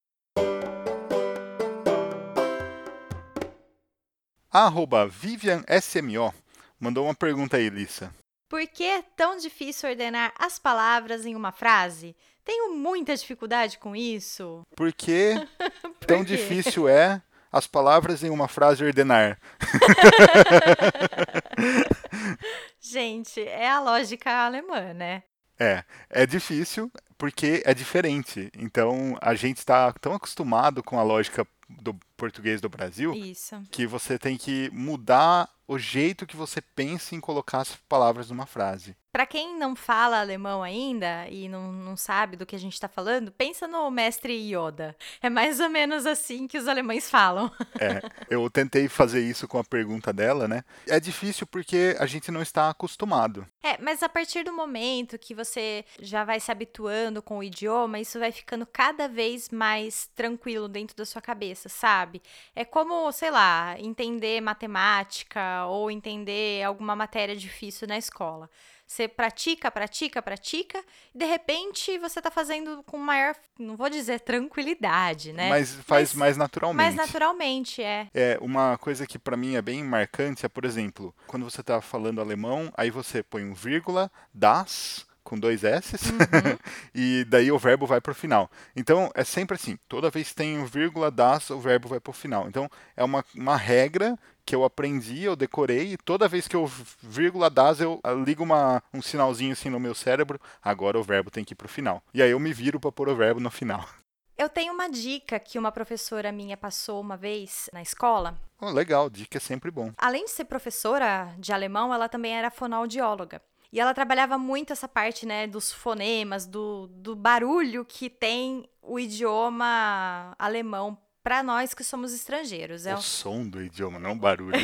Arroba 4.54 5.08
VivianSMO 5.08 6.32
mandou 6.78 7.06
uma 7.06 7.14
pergunta 7.14 7.56
aí, 7.56 7.68
Lissa. 7.68 8.14
Por 8.48 8.64
que 8.68 8.84
é 8.84 9.02
tão 9.02 9.36
difícil 9.36 9.90
ordenar 9.90 10.32
as 10.38 10.60
palavras 10.60 11.26
em 11.26 11.34
uma 11.34 11.50
frase? 11.50 12.14
Tenho 12.44 12.72
muita 12.72 13.16
dificuldade 13.16 13.78
com 13.78 13.96
isso. 13.96 14.62
Por 14.76 14.92
que 14.92 15.34
Por 15.98 16.06
tão 16.06 16.24
quê? 16.24 16.36
difícil 16.36 16.88
é 16.88 17.20
as 17.50 17.66
palavras 17.66 18.22
em 18.22 18.30
uma 18.30 18.46
frase 18.46 18.84
ordenar? 18.84 19.40
Gente, 22.78 23.40
é 23.40 23.68
a 23.68 23.80
lógica 23.80 24.30
alemã, 24.30 24.94
né? 24.94 25.24
É, 25.58 25.82
é 26.08 26.24
difícil 26.24 26.92
porque 27.18 27.60
é 27.64 27.74
diferente. 27.74 28.52
Então 28.56 29.18
a 29.20 29.34
gente 29.34 29.58
está 29.58 29.92
tão 29.94 30.14
acostumado 30.14 30.80
com 30.80 30.98
a 30.98 31.02
lógica 31.02 31.44
do 31.68 31.94
português 32.16 32.60
do 32.60 32.68
Brasil 32.68 33.14
Isso. 33.14 33.62
que 33.70 33.86
você 33.86 34.18
tem 34.18 34.36
que 34.36 34.70
mudar 34.72 35.48
o 35.66 35.78
jeito 35.78 36.26
que 36.26 36.36
você 36.36 36.60
pensa 36.60 37.14
em 37.14 37.20
colocar 37.20 37.60
as 37.60 37.74
palavras 37.88 38.28
numa 38.30 38.46
frase. 38.46 38.96
Para 39.14 39.26
quem 39.26 39.56
não 39.56 39.76
fala 39.76 40.18
alemão 40.18 40.60
ainda 40.60 41.28
e 41.28 41.48
não, 41.48 41.70
não 41.70 41.96
sabe 41.96 42.36
do 42.36 42.44
que 42.44 42.56
a 42.56 42.58
gente 42.58 42.72
está 42.72 42.88
falando, 42.88 43.30
pensa 43.30 43.68
no 43.68 43.88
mestre 43.88 44.32
Yoda. 44.32 44.96
É 45.22 45.30
mais 45.30 45.60
ou 45.60 45.70
menos 45.70 46.04
assim 46.04 46.48
que 46.48 46.58
os 46.58 46.66
alemães 46.66 47.08
falam. 47.08 47.48
É, 47.84 48.00
eu 48.30 48.48
tentei 48.48 48.88
fazer 48.88 49.20
isso 49.20 49.46
com 49.46 49.58
a 49.58 49.64
pergunta 49.64 50.12
dela, 50.12 50.48
né? 50.48 50.64
É 50.86 50.98
difícil 50.98 51.46
porque 51.46 51.94
a 51.98 52.06
gente 52.06 52.30
não 52.30 52.40
está 52.40 52.70
acostumado. 52.70 53.46
É, 53.62 53.76
mas 53.78 54.02
a 54.02 54.08
partir 54.08 54.42
do 54.42 54.52
momento 54.52 55.18
que 55.18 55.34
você 55.34 55.84
já 56.00 56.24
vai 56.24 56.40
se 56.40 56.50
habituando 56.50 57.20
com 57.20 57.38
o 57.38 57.42
idioma, 57.42 57.98
isso 57.98 58.18
vai 58.18 58.32
ficando 58.32 58.64
cada 58.64 59.06
vez 59.06 59.50
mais 59.50 60.08
tranquilo 60.14 60.66
dentro 60.66 60.96
da 60.96 61.04
sua 61.04 61.20
cabeça, 61.20 61.68
sabe? 61.68 62.22
É 62.54 62.64
como, 62.64 63.10
sei 63.12 63.30
lá, 63.30 63.76
entender 63.78 64.40
matemática 64.40 65.66
ou 65.66 65.90
entender 65.90 66.62
alguma 66.62 66.96
matéria 66.96 67.36
difícil 67.36 67.86
na 67.86 67.98
escola. 67.98 68.48
Você 68.86 69.03
pratica, 69.08 69.70
pratica, 69.70 70.22
pratica, 70.22 70.82
e 71.14 71.18
de 71.18 71.24
repente 71.24 71.98
você 71.98 72.20
está 72.20 72.30
fazendo 72.30 72.82
com 72.84 72.98
maior, 72.98 73.34
não 73.58 73.76
vou 73.76 73.88
dizer 73.88 74.20
tranquilidade, 74.20 75.32
né? 75.32 75.48
Mas 75.48 75.74
faz 75.74 76.10
Mas, 76.10 76.14
mais 76.14 76.36
naturalmente. 76.36 76.84
Mais 76.84 76.94
naturalmente, 76.94 77.82
é. 77.82 78.08
É, 78.14 78.38
uma 78.40 78.78
coisa 78.78 79.06
que 79.06 79.18
para 79.18 79.36
mim 79.36 79.54
é 79.54 79.62
bem 79.62 79.82
marcante 79.82 80.44
é, 80.44 80.48
por 80.48 80.64
exemplo, 80.64 81.14
quando 81.26 81.44
você 81.44 81.60
está 81.60 81.80
falando 81.80 82.20
alemão, 82.20 82.72
aí 82.76 82.90
você 82.90 83.22
põe 83.22 83.44
um 83.44 83.54
vírgula, 83.54 84.10
das, 84.32 85.06
com 85.24 85.38
dois 85.38 85.64
S, 85.64 85.96
uhum. 86.12 86.58
e 86.94 87.24
daí 87.24 87.50
o 87.50 87.58
verbo 87.58 87.86
vai 87.86 88.00
para 88.00 88.12
o 88.12 88.14
final. 88.14 88.50
Então, 88.76 89.10
é 89.14 89.24
sempre 89.24 89.56
assim, 89.56 89.78
toda 89.88 90.10
vez 90.10 90.28
que 90.28 90.34
tem 90.34 90.58
um 90.58 90.66
vírgula, 90.66 91.10
das, 91.10 91.50
o 91.50 91.58
verbo 91.58 91.88
vai 91.88 91.98
para 91.98 92.10
o 92.10 92.14
final. 92.14 92.46
Então, 92.46 92.68
é 92.96 93.02
uma, 93.02 93.24
uma 93.34 93.56
regra 93.56 94.18
que 94.44 94.54
eu 94.54 94.62
aprendi, 94.62 95.22
eu 95.22 95.34
decorei, 95.34 95.94
e 95.94 95.96
toda 95.96 96.28
vez 96.28 96.46
que 96.46 96.54
eu 96.54 96.70
vírgula 97.02 97.48
das, 97.48 97.80
eu 97.80 98.00
ligo 98.24 98.44
uma, 98.44 98.82
um 98.92 99.00
sinalzinho 99.00 99.52
assim 99.52 99.70
no 99.70 99.80
meu 99.80 99.94
cérebro, 99.94 100.38
agora 100.62 100.98
o 100.98 101.02
verbo 101.02 101.30
tem 101.30 101.44
que 101.44 101.54
ir 101.54 101.56
para 101.56 101.66
o 101.66 101.70
final. 101.70 102.02
E 102.12 102.22
aí 102.22 102.30
eu 102.30 102.38
me 102.38 102.52
viro 102.52 102.78
para 102.78 102.92
pôr 102.92 103.08
o 103.08 103.16
verbo 103.16 103.40
no 103.40 103.50
final. 103.50 103.84
Eu 104.36 104.48
tenho 104.48 104.74
uma 104.74 104.90
dica 104.90 105.38
que 105.38 105.60
uma 105.60 105.70
professora 105.70 106.32
minha 106.32 106.56
passou 106.56 107.00
uma 107.00 107.16
vez 107.16 107.70
na 107.72 107.80
escola. 107.80 108.36
Oh, 108.60 108.68
legal, 108.68 109.08
dica 109.08 109.38
é 109.38 109.40
sempre 109.40 109.70
bom. 109.70 109.92
Além 109.96 110.24
de 110.24 110.32
ser 110.32 110.46
professora 110.46 111.32
de 111.38 111.52
alemão, 111.52 111.94
ela 111.94 112.08
também 112.08 112.36
era 112.36 112.50
fonoaudióloga. 112.50 113.40
E 113.74 113.80
ela 113.80 113.92
trabalhava 113.92 114.38
muito 114.38 114.72
essa 114.72 114.86
parte, 114.86 115.26
né, 115.26 115.48
dos 115.48 115.72
fonemas, 115.72 116.46
do, 116.46 116.86
do 116.86 117.16
barulho 117.16 117.84
que 117.84 118.08
tem 118.08 118.68
o 118.80 119.00
idioma 119.00 120.32
alemão 120.38 120.96
para 121.24 121.42
nós 121.42 121.74
que 121.74 121.82
somos 121.82 122.14
estrangeiros. 122.14 122.86
É 122.86 122.94
o 122.94 123.02
som 123.02 123.44
do 123.44 123.60
idioma, 123.60 123.98
não 123.98 124.12
o 124.12 124.14
barulho. 124.14 124.54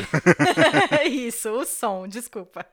Isso, 1.11 1.49
o 1.49 1.65
som, 1.65 2.07
desculpa. 2.07 2.65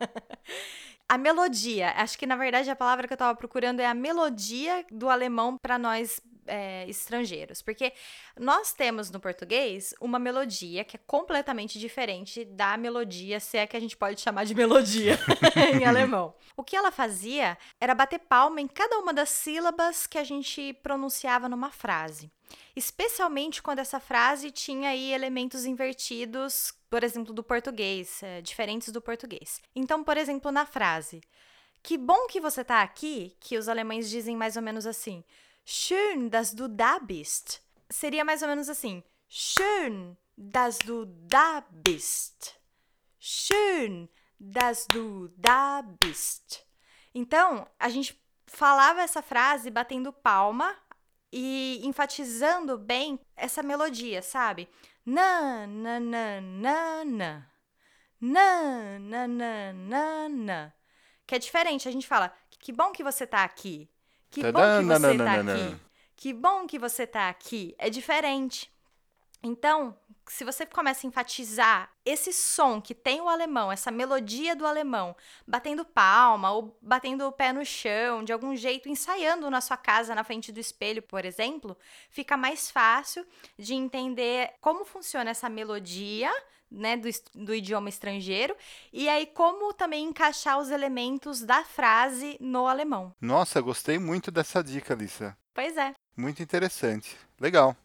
A 1.08 1.18
melodia, 1.18 1.90
acho 1.96 2.16
que 2.16 2.24
na 2.24 2.36
verdade 2.36 2.70
a 2.70 2.76
palavra 2.76 3.08
que 3.08 3.14
eu 3.14 3.16
estava 3.16 3.36
procurando 3.36 3.80
é 3.80 3.86
a 3.86 3.94
melodia 3.94 4.86
do 4.92 5.08
alemão 5.08 5.58
para 5.60 5.76
nós 5.76 6.20
é, 6.48 6.88
estrangeiros, 6.88 7.62
porque 7.62 7.92
nós 8.38 8.72
temos 8.72 9.10
no 9.10 9.20
português 9.20 9.94
uma 10.00 10.18
melodia 10.18 10.84
que 10.84 10.96
é 10.96 11.00
completamente 11.06 11.78
diferente 11.78 12.44
da 12.44 12.76
melodia, 12.76 13.38
se 13.38 13.58
é 13.58 13.66
que 13.66 13.76
a 13.76 13.80
gente 13.80 13.96
pode 13.96 14.20
chamar 14.20 14.44
de 14.44 14.54
melodia 14.54 15.18
em 15.74 15.84
alemão. 15.84 16.34
O 16.56 16.64
que 16.64 16.76
ela 16.76 16.90
fazia 16.90 17.56
era 17.80 17.94
bater 17.94 18.18
palma 18.18 18.60
em 18.60 18.66
cada 18.66 18.98
uma 18.98 19.12
das 19.12 19.28
sílabas 19.30 20.06
que 20.06 20.18
a 20.18 20.24
gente 20.24 20.72
pronunciava 20.82 21.48
numa 21.48 21.70
frase. 21.70 22.30
Especialmente 22.74 23.62
quando 23.62 23.80
essa 23.80 24.00
frase 24.00 24.50
tinha 24.50 24.90
aí 24.90 25.12
elementos 25.12 25.66
invertidos, 25.66 26.72
por 26.88 27.04
exemplo, 27.04 27.34
do 27.34 27.42
português, 27.42 28.22
é, 28.22 28.40
diferentes 28.40 28.90
do 28.92 29.00
português. 29.00 29.60
Então, 29.74 30.02
por 30.02 30.16
exemplo, 30.16 30.50
na 30.50 30.64
frase, 30.64 31.20
que 31.82 31.96
bom 31.96 32.26
que 32.26 32.40
você 32.40 32.62
está 32.62 32.82
aqui, 32.82 33.36
que 33.40 33.56
os 33.56 33.68
alemães 33.68 34.08
dizem 34.08 34.36
mais 34.36 34.56
ou 34.56 34.62
menos 34.62 34.86
assim. 34.86 35.24
Schön, 35.70 36.30
dass 36.30 36.54
du 36.54 36.66
da 36.66 36.98
bist. 36.98 37.60
Seria 37.90 38.24
mais 38.24 38.40
ou 38.40 38.48
menos 38.48 38.70
assim. 38.70 39.04
Schön, 39.28 40.16
dass 40.34 40.78
du 40.78 41.04
da 41.04 41.62
bist. 41.70 42.58
Schön, 43.20 44.08
dass 44.40 44.86
du 44.86 45.28
da 45.36 45.82
bist. 45.82 46.64
Então, 47.14 47.68
a 47.78 47.90
gente 47.90 48.18
falava 48.46 49.02
essa 49.02 49.20
frase 49.20 49.70
batendo 49.70 50.10
palma 50.10 50.74
e 51.30 51.82
enfatizando 51.84 52.78
bem 52.78 53.20
essa 53.36 53.62
melodia, 53.62 54.22
sabe? 54.22 54.70
Na, 55.04 55.66
na, 55.66 56.00
na, 56.00 56.40
na, 56.40 57.04
na. 57.04 57.46
Na, 58.18 58.98
na, 58.98 59.28
na, 59.28 59.72
na, 59.74 60.28
na. 60.30 60.72
Que 61.26 61.34
é 61.34 61.38
diferente, 61.38 61.86
a 61.86 61.92
gente 61.92 62.06
fala, 62.06 62.34
que 62.58 62.72
bom 62.72 62.90
que 62.90 63.04
você 63.04 63.26
tá 63.26 63.44
aqui. 63.44 63.86
Que 64.30 64.52
bom 64.52 64.80
que 64.80 64.86
você 64.86 65.10
está 65.12 65.34
aqui. 65.34 65.76
Que 66.16 66.32
bom 66.32 66.66
que 66.66 66.78
você 66.78 67.02
está 67.04 67.28
aqui. 67.28 67.74
É 67.78 67.88
diferente. 67.88 68.70
Então, 69.42 69.96
se 70.26 70.44
você 70.44 70.66
começa 70.66 71.06
a 71.06 71.08
enfatizar 71.08 71.90
esse 72.04 72.32
som 72.32 72.80
que 72.80 72.94
tem 72.94 73.20
o 73.20 73.28
alemão, 73.28 73.70
essa 73.70 73.90
melodia 73.90 74.54
do 74.54 74.66
alemão, 74.66 75.16
batendo 75.46 75.84
palma 75.84 76.50
ou 76.52 76.76
batendo 76.82 77.26
o 77.26 77.32
pé 77.32 77.52
no 77.52 77.64
chão, 77.64 78.24
de 78.24 78.32
algum 78.32 78.54
jeito 78.54 78.88
ensaiando 78.88 79.48
na 79.50 79.60
sua 79.60 79.76
casa 79.76 80.14
na 80.14 80.24
frente 80.24 80.50
do 80.50 80.60
espelho, 80.60 81.02
por 81.02 81.24
exemplo, 81.24 81.76
fica 82.10 82.36
mais 82.36 82.70
fácil 82.70 83.26
de 83.56 83.74
entender 83.74 84.52
como 84.60 84.84
funciona 84.84 85.30
essa 85.30 85.48
melodia 85.48 86.32
né, 86.70 86.96
do, 86.96 87.08
do 87.34 87.54
idioma 87.54 87.88
estrangeiro, 87.88 88.54
e 88.92 89.08
aí 89.08 89.26
como 89.26 89.72
também 89.72 90.04
encaixar 90.04 90.58
os 90.58 90.70
elementos 90.70 91.42
da 91.42 91.64
frase 91.64 92.36
no 92.40 92.66
alemão. 92.66 93.14
Nossa, 93.20 93.60
gostei 93.60 93.98
muito 93.98 94.30
dessa 94.30 94.62
dica, 94.62 94.94
Lisa. 94.94 95.36
Pois 95.54 95.76
é. 95.76 95.94
Muito 96.16 96.42
interessante. 96.42 97.16
Legal. 97.40 97.76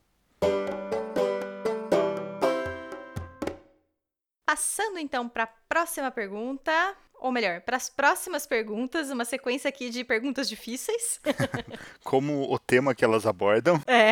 Passando 4.46 5.00
então 5.00 5.28
para 5.28 5.44
a 5.44 5.48
próxima 5.48 6.12
pergunta, 6.12 6.72
ou 7.16 7.32
melhor, 7.32 7.62
para 7.62 7.78
as 7.78 7.90
próximas 7.90 8.46
perguntas, 8.46 9.10
uma 9.10 9.26
sequência 9.26 9.70
aqui 9.70 9.90
de 9.90 10.04
perguntas 10.04 10.50
difíceis. 10.50 11.22
Como 12.04 12.52
o 12.54 12.60
tema 12.60 12.94
que 12.94 13.04
elas 13.06 13.26
abordam. 13.26 13.82
É. 13.88 14.12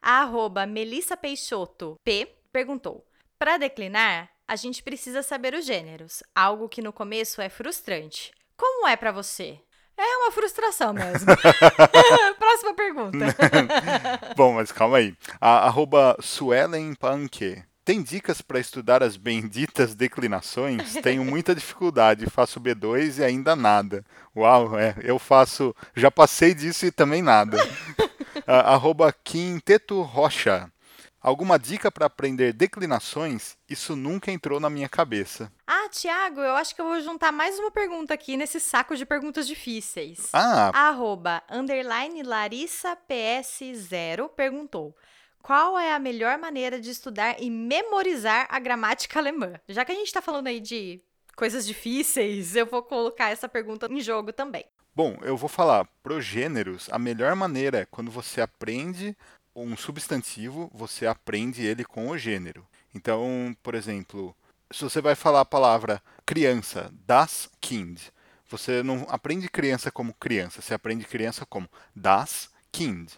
A 0.00 0.20
arroba 0.22 0.66
Melissa 0.66 1.16
Peixoto 1.16 1.98
P 2.04 2.28
perguntou: 2.52 3.04
para 3.38 3.58
declinar, 3.58 4.30
a 4.48 4.56
gente 4.56 4.82
precisa 4.82 5.22
saber 5.22 5.54
os 5.54 5.66
gêneros, 5.66 6.22
algo 6.34 6.68
que 6.68 6.80
no 6.80 6.92
começo 6.92 7.40
é 7.40 7.48
frustrante. 7.48 8.32
Como 8.56 8.86
é 8.86 8.96
para 8.96 9.12
você? 9.12 9.58
É 9.96 10.16
uma 10.18 10.30
frustração 10.30 10.92
mesmo. 10.92 11.26
Próxima 12.38 12.74
pergunta. 12.74 13.18
Bom, 14.36 14.54
mas 14.54 14.70
calma 14.70 14.98
aí. 14.98 15.14
A 15.40 15.66
arroba 15.66 16.16
Suelen 16.20 16.94
Panke. 16.94 17.62
Tem 17.84 18.02
dicas 18.02 18.40
para 18.40 18.58
estudar 18.58 19.02
as 19.02 19.16
benditas 19.16 19.94
declinações? 19.94 20.94
Tenho 20.94 21.24
muita 21.24 21.54
dificuldade, 21.54 22.26
faço 22.26 22.60
B2 22.60 23.18
e 23.18 23.24
ainda 23.24 23.54
nada. 23.54 24.04
Uau, 24.34 24.76
é, 24.76 24.96
eu 25.04 25.20
faço, 25.20 25.74
já 25.94 26.10
passei 26.10 26.52
disso 26.52 26.84
e 26.84 26.90
também 26.90 27.22
nada. 27.22 27.56
arroba 28.44 29.12
Quinteto 29.12 30.02
Rocha. 30.02 30.68
Alguma 31.26 31.58
dica 31.58 31.90
para 31.90 32.06
aprender 32.06 32.52
declinações? 32.52 33.56
Isso 33.68 33.96
nunca 33.96 34.30
entrou 34.30 34.60
na 34.60 34.70
minha 34.70 34.88
cabeça. 34.88 35.50
Ah, 35.66 35.88
Tiago, 35.90 36.40
eu 36.40 36.54
acho 36.54 36.72
que 36.72 36.80
eu 36.80 36.86
vou 36.86 37.00
juntar 37.00 37.32
mais 37.32 37.58
uma 37.58 37.68
pergunta 37.68 38.14
aqui 38.14 38.36
nesse 38.36 38.60
saco 38.60 38.94
de 38.94 39.04
perguntas 39.04 39.44
difíceis. 39.44 40.28
Ah. 40.32 40.70
Arroba, 40.72 41.42
underline 41.50 42.22
Larissa 42.22 42.96
PS0 43.10 44.28
perguntou. 44.36 44.96
Qual 45.42 45.76
é 45.76 45.92
a 45.92 45.98
melhor 45.98 46.38
maneira 46.38 46.80
de 46.80 46.90
estudar 46.90 47.42
e 47.42 47.50
memorizar 47.50 48.46
a 48.48 48.60
gramática 48.60 49.18
alemã? 49.18 49.54
Já 49.68 49.84
que 49.84 49.90
a 49.90 49.96
gente 49.96 50.06
está 50.06 50.22
falando 50.22 50.46
aí 50.46 50.60
de 50.60 51.02
coisas 51.34 51.66
difíceis, 51.66 52.54
eu 52.54 52.66
vou 52.66 52.84
colocar 52.84 53.30
essa 53.30 53.48
pergunta 53.48 53.88
em 53.90 54.00
jogo 54.00 54.32
também. 54.32 54.64
Bom, 54.96 55.18
eu 55.20 55.36
vou 55.36 55.46
falar 55.46 55.84
pro 56.02 56.22
gêneros, 56.22 56.88
a 56.90 56.98
melhor 56.98 57.36
maneira 57.36 57.80
é 57.80 57.84
quando 57.84 58.10
você 58.10 58.40
aprende 58.40 59.14
um 59.56 59.76
substantivo, 59.76 60.70
você 60.72 61.06
aprende 61.06 61.64
ele 61.64 61.84
com 61.84 62.08
o 62.08 62.18
gênero. 62.18 62.66
Então, 62.94 63.56
por 63.62 63.74
exemplo, 63.74 64.36
se 64.70 64.84
você 64.84 65.00
vai 65.00 65.14
falar 65.14 65.40
a 65.40 65.46
palavra 65.46 66.02
criança, 66.24 66.92
das 67.06 67.48
Kind, 67.60 68.00
você 68.48 68.82
não 68.82 69.06
aprende 69.08 69.48
criança 69.48 69.90
como 69.90 70.14
criança, 70.14 70.60
você 70.60 70.74
aprende 70.74 71.04
criança 71.04 71.46
como 71.46 71.68
das 71.94 72.50
Kind. 72.70 73.10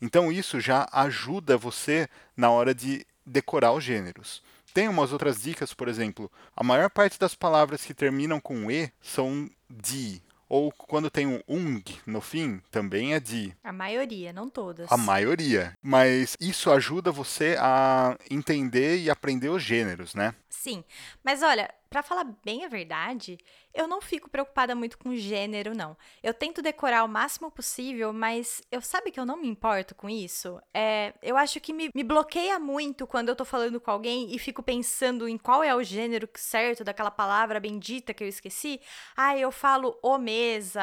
Então, 0.00 0.32
isso 0.32 0.60
já 0.60 0.88
ajuda 0.92 1.56
você 1.56 2.08
na 2.36 2.50
hora 2.50 2.74
de 2.74 3.04
decorar 3.26 3.72
os 3.72 3.84
gêneros. 3.84 4.42
Tem 4.72 4.88
umas 4.88 5.12
outras 5.12 5.42
dicas, 5.42 5.74
por 5.74 5.88
exemplo, 5.88 6.30
a 6.56 6.62
maior 6.62 6.88
parte 6.88 7.18
das 7.18 7.34
palavras 7.34 7.84
que 7.84 7.92
terminam 7.92 8.40
com 8.40 8.70
E 8.70 8.90
são 9.02 9.50
de, 9.68 10.22
ou 10.50 10.72
quando 10.72 11.08
tem 11.08 11.26
um 11.26 11.40
ung 11.48 11.80
no 12.04 12.20
fim, 12.20 12.60
também 12.72 13.14
é 13.14 13.20
de. 13.20 13.54
A 13.62 13.72
maioria, 13.72 14.32
não 14.32 14.50
todas. 14.50 14.90
A 14.90 14.96
maioria. 14.96 15.72
Mas 15.80 16.36
isso 16.40 16.72
ajuda 16.72 17.12
você 17.12 17.56
a 17.58 18.18
entender 18.28 18.98
e 18.98 19.08
aprender 19.08 19.48
os 19.48 19.62
gêneros, 19.62 20.12
né? 20.12 20.34
Sim. 20.50 20.84
Mas 21.22 21.42
olha, 21.44 21.72
para 21.88 22.02
falar 22.02 22.24
bem 22.44 22.64
a 22.64 22.68
verdade, 22.68 23.38
eu 23.72 23.86
não 23.86 24.00
fico 24.00 24.28
preocupada 24.28 24.74
muito 24.74 24.98
com 24.98 25.14
gênero, 25.14 25.74
não. 25.76 25.96
Eu 26.22 26.34
tento 26.34 26.60
decorar 26.60 27.04
o 27.04 27.08
máximo 27.08 27.50
possível, 27.50 28.12
mas 28.12 28.60
eu 28.70 28.80
sabe 28.80 29.10
que 29.10 29.18
eu 29.18 29.24
não 29.24 29.36
me 29.36 29.48
importo 29.48 29.94
com 29.94 30.08
isso? 30.08 30.60
É, 30.74 31.14
eu 31.22 31.36
acho 31.36 31.60
que 31.60 31.72
me, 31.72 31.90
me 31.94 32.02
bloqueia 32.02 32.58
muito 32.58 33.06
quando 33.06 33.28
eu 33.28 33.36
tô 33.36 33.44
falando 33.44 33.80
com 33.80 33.90
alguém 33.90 34.34
e 34.34 34.38
fico 34.38 34.62
pensando 34.62 35.28
em 35.28 35.38
qual 35.38 35.62
é 35.62 35.74
o 35.74 35.82
gênero 35.82 36.28
certo 36.34 36.84
daquela 36.84 37.10
palavra 37.10 37.60
bendita 37.60 38.12
que 38.12 38.24
eu 38.24 38.28
esqueci. 38.28 38.80
Ah, 39.16 39.36
eu 39.36 39.52
falo 39.52 39.98
o 40.02 40.18
mesa. 40.18 40.82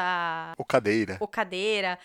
O 0.58 0.64
cadeira. 0.64 1.18
O 1.20 1.28
cadeira. 1.28 1.98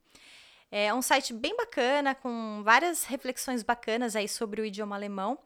É 0.71 0.93
um 0.93 1.03
site 1.03 1.33
bem 1.33 1.57
bacana, 1.57 2.15
com 2.15 2.61
várias 2.65 3.05
reflexões 3.05 3.63
bacanas 3.63 4.17
aí 4.17 4.29
sobre 4.29 4.61
o 4.61 4.65
idioma 4.65 4.97
alemão. 4.97 5.39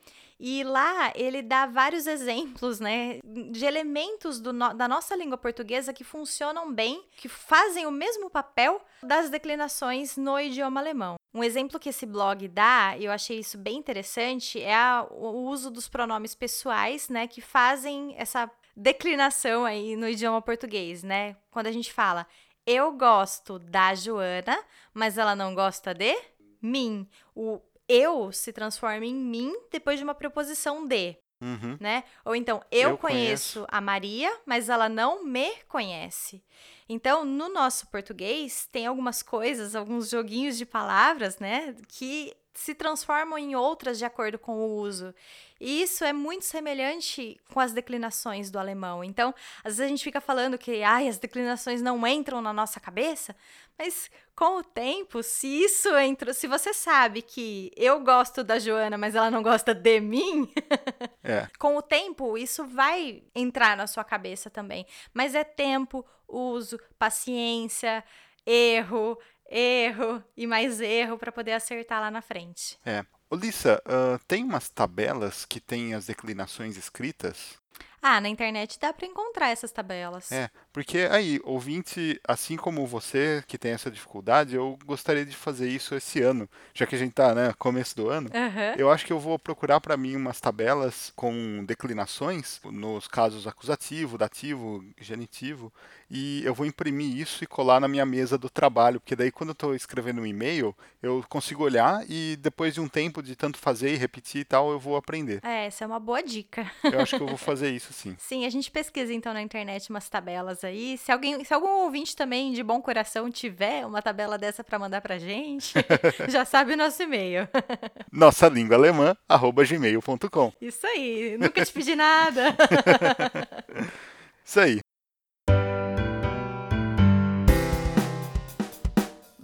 E 0.43 0.65
lá 0.65 1.13
ele 1.15 1.43
dá 1.43 1.67
vários 1.67 2.07
exemplos, 2.07 2.81
né, 2.81 3.19
de 3.53 3.65
elementos 3.67 4.41
no- 4.41 4.73
da 4.73 4.89
nossa 4.89 5.15
língua 5.15 5.37
portuguesa 5.37 5.93
que 5.93 6.03
funcionam 6.03 6.73
bem, 6.73 7.05
que 7.19 7.29
fazem 7.29 7.85
o 7.87 7.91
mesmo 7.91 8.31
papel 8.31 8.81
das 9.03 9.29
declinações 9.29 10.17
no 10.17 10.41
idioma 10.41 10.81
alemão. 10.81 11.17
Um 11.35 11.45
exemplo 11.45 11.79
que 11.79 11.91
esse 11.91 12.07
blog 12.07 12.49
dá, 12.49 12.97
e 12.99 13.05
eu 13.05 13.13
achei 13.13 13.39
isso 13.39 13.59
bem 13.59 13.77
interessante, 13.77 14.61
é 14.61 14.75
a- 14.75 15.07
o 15.11 15.45
uso 15.47 15.71
dos 15.71 15.89
pronomes 15.91 16.35
pessoais, 16.35 17.11
né, 17.11 17.27
que 17.27 17.43
fazem 17.43 18.15
essa 18.17 18.51
declinação 18.75 19.67
aí 19.67 19.95
no 19.95 20.09
idioma 20.09 20.41
português, 20.41 21.03
né? 21.03 21.37
Quando 21.51 21.67
a 21.67 21.73
gente 21.73 21.93
fala 21.93 22.27
eu 22.67 22.93
gosto 22.93 23.59
da 23.59 23.95
Joana, 23.95 24.57
mas 24.95 25.19
ela 25.19 25.35
não 25.35 25.55
gosta 25.55 25.93
de 25.95 26.17
mim. 26.63 27.09
O 27.35 27.61
eu 27.91 28.31
se 28.33 28.53
transforma 28.53 29.05
em 29.05 29.15
mim 29.15 29.55
depois 29.71 29.99
de 29.99 30.05
uma 30.05 30.15
preposição 30.15 30.87
de, 30.87 31.17
Uhum. 31.41 31.77
né? 31.81 32.05
Ou 32.25 32.37
então, 32.37 32.63
eu, 32.71 32.91
Eu 32.91 32.99
conheço 32.99 33.61
conheço. 33.61 33.67
a 33.71 33.81
Maria, 33.81 34.31
mas 34.45 34.69
ela 34.69 34.89
não 34.89 35.25
me 35.25 35.51
conhece. 35.69 36.43
Então, 36.89 37.25
no 37.25 37.49
nosso 37.49 37.87
português, 37.89 38.69
tem 38.71 38.87
algumas 38.87 39.23
coisas, 39.23 39.75
alguns 39.75 40.11
joguinhos 40.11 40.59
de 40.59 40.67
palavras, 40.67 41.39
né, 41.39 41.75
que 41.89 42.35
se 42.53 42.75
transformam 42.75 43.39
em 43.39 43.55
outras 43.55 43.99
de 43.99 44.05
acordo 44.05 44.39
com 44.39 44.57
o 44.57 44.77
uso. 44.77 45.15
E 45.61 45.83
isso 45.83 46.05
é 46.05 46.13
muito 46.13 46.45
semelhante 46.45 47.41
com 47.53 47.61
as 47.61 47.73
declinações 47.73 48.51
do 48.51 48.59
alemão. 48.59 49.05
Então, 49.05 49.35
às 49.63 49.75
vezes 49.77 49.81
a 49.81 49.89
gente 49.89 50.03
fica 50.05 50.21
falando 50.21 50.59
que 50.59 50.83
ai, 50.83 51.07
as 51.07 51.19
declinações 51.19 51.81
não 51.83 52.05
entram 52.07 52.41
na 52.43 52.53
nossa 52.53 52.81
cabeça, 52.81 53.37
mas 53.79 54.11
com 54.35 54.59
o 54.59 54.65
tempo, 54.65 55.23
se 55.23 55.47
isso 55.47 55.95
entra, 55.99 56.33
se 56.33 56.47
você 56.47 56.73
sabe 56.73 57.23
que 57.23 57.71
eu 57.77 58.01
gosto 58.01 58.43
da 58.43 58.59
Joana, 58.59 58.97
mas 58.97 59.15
ela 59.15 59.31
não 59.31 59.43
gosta 59.43 59.75
de 59.75 60.01
mim, 60.01 60.51
É. 61.23 61.47
com 61.59 61.77
o 61.77 61.83
tempo, 61.83 62.39
isso 62.39 62.65
vai 62.67 63.23
entrar 63.35 63.77
na 63.77 63.87
sua 63.87 64.03
cabeça 64.03 64.49
também. 64.49 64.87
Mas 65.13 65.35
é 65.35 65.45
tempo, 65.45 66.05
uso, 66.27 66.81
paciência, 66.99 68.03
erro, 68.47 69.19
erro 69.51 70.23
e 70.37 70.47
mais 70.47 70.81
erro 70.81 71.19
para 71.19 71.33
poder 71.33 71.53
acertar 71.53 72.01
lá 72.01 72.11
na 72.11 72.23
frente. 72.23 72.79
É. 72.85 73.05
Olissa, 73.29 73.81
ah, 73.85 74.19
tem 74.27 74.43
umas 74.43 74.69
tabelas 74.69 75.45
que 75.45 75.61
tem 75.61 75.95
as 75.95 76.07
declinações 76.07 76.77
escritas? 76.77 77.60
Ah, 78.03 78.21
na 78.21 78.29
internet 78.29 78.79
dá 78.81 78.93
para 78.93 79.07
encontrar 79.07 79.51
essas 79.51 79.71
tabelas. 79.71 80.33
É, 80.33 80.49
porque 80.73 81.09
aí, 81.11 81.41
ouvinte, 81.45 82.19
assim 82.27 82.57
como 82.57 82.87
você 82.87 83.45
que 83.47 83.59
tem 83.59 83.73
essa 83.73 83.91
dificuldade, 83.91 84.57
eu 84.57 84.79
gostaria 84.87 85.25
de 85.25 85.37
fazer 85.37 85.69
isso 85.69 85.95
esse 85.95 86.23
ano, 86.23 86.49
já 86.73 86.87
que 86.87 86.95
a 86.95 86.99
gente 86.99 87.13
tá, 87.13 87.35
né, 87.35 87.53
começo 87.59 87.95
do 87.95 88.09
ano. 88.09 88.31
Aham. 88.33 88.75
Eu 88.79 88.91
acho 88.91 89.05
que 89.05 89.13
eu 89.13 89.19
vou 89.19 89.39
procurar 89.39 89.81
para 89.81 89.97
mim 89.97 90.17
umas 90.17 90.41
tabelas 90.41 91.13
com 91.15 91.65
declinações 91.67 92.61
nos 92.65 93.07
casos 93.07 93.47
acusativo, 93.47 94.17
dativo, 94.17 94.83
genitivo, 94.99 95.73
e 96.11 96.43
eu 96.45 96.55
vou 96.55 96.67
imprimir 96.67 97.19
isso 97.19 97.45
e 97.45 97.47
colar 97.47 97.81
na 97.81 97.87
minha 97.87 98.07
mesa 98.07 98.39
do 98.39 98.49
trabalho, 98.49 98.99
porque 98.99 99.15
daí 99.15 99.31
quando 99.31 99.51
eu 99.51 99.55
estou 99.55 99.75
escrevendo 99.75 100.23
um 100.23 100.27
e-mail, 100.27 100.75
eu 101.03 101.25
consigo 101.29 101.65
olhar 101.65 102.03
e 102.09 102.37
depois 102.37 102.75
de 102.75 102.81
um 102.81 102.89
tempo 102.89 103.23
de 103.23 103.37
tanto 103.37 103.59
fazer 103.59 103.93
e 103.93 103.97
repetir 103.97 104.41
e 104.41 104.45
tal, 104.45 104.71
eu 104.73 104.79
vou 104.79 104.97
aprender. 104.97 105.41
É, 105.45 105.67
essa 105.67 105.85
é 105.85 105.87
uma 105.87 106.01
boa 106.01 106.23
dica. 106.23 106.71
Eu 106.83 107.01
acho 107.01 107.17
que 107.17 107.23
eu 107.23 107.29
vou 107.29 107.37
fazer 107.39 107.71
isso 107.71 107.90
sim. 107.93 108.17
Sim, 108.19 108.45
a 108.45 108.51
gente 108.51 108.71
pesquisa 108.71 109.13
então 109.13 109.33
na 109.33 109.43
internet 109.43 109.91
umas 109.91 110.09
tabelas 110.09 110.65
aí. 110.65 110.97
Se 110.99 111.11
alguém, 111.11 111.45
se 111.45 111.53
algum 111.53 111.69
ouvinte 111.85 112.15
também 112.17 112.53
de 112.53 112.63
bom 112.63 112.81
coração 112.81 113.31
tiver 113.31 113.87
uma 113.87 114.03
tabela 114.03 114.39
dessa 114.39 114.63
para 114.65 114.79
mandar 114.79 115.01
pra 115.01 115.19
gente, 115.19 115.75
já 116.29 116.45
sabe 116.45 116.75
o 116.75 116.77
nosso 116.77 117.03
e-mail. 117.03 117.49
Nossa 118.13 118.49
língua 118.49 118.77
alemã, 118.77 119.17
gmail.com. 119.29 120.53
Isso 120.61 120.87
aí, 120.87 121.37
nunca 121.39 121.65
te 121.65 121.73
pedi 121.73 121.95
nada. 121.95 122.57
Isso 124.45 124.61
aí. 124.61 124.81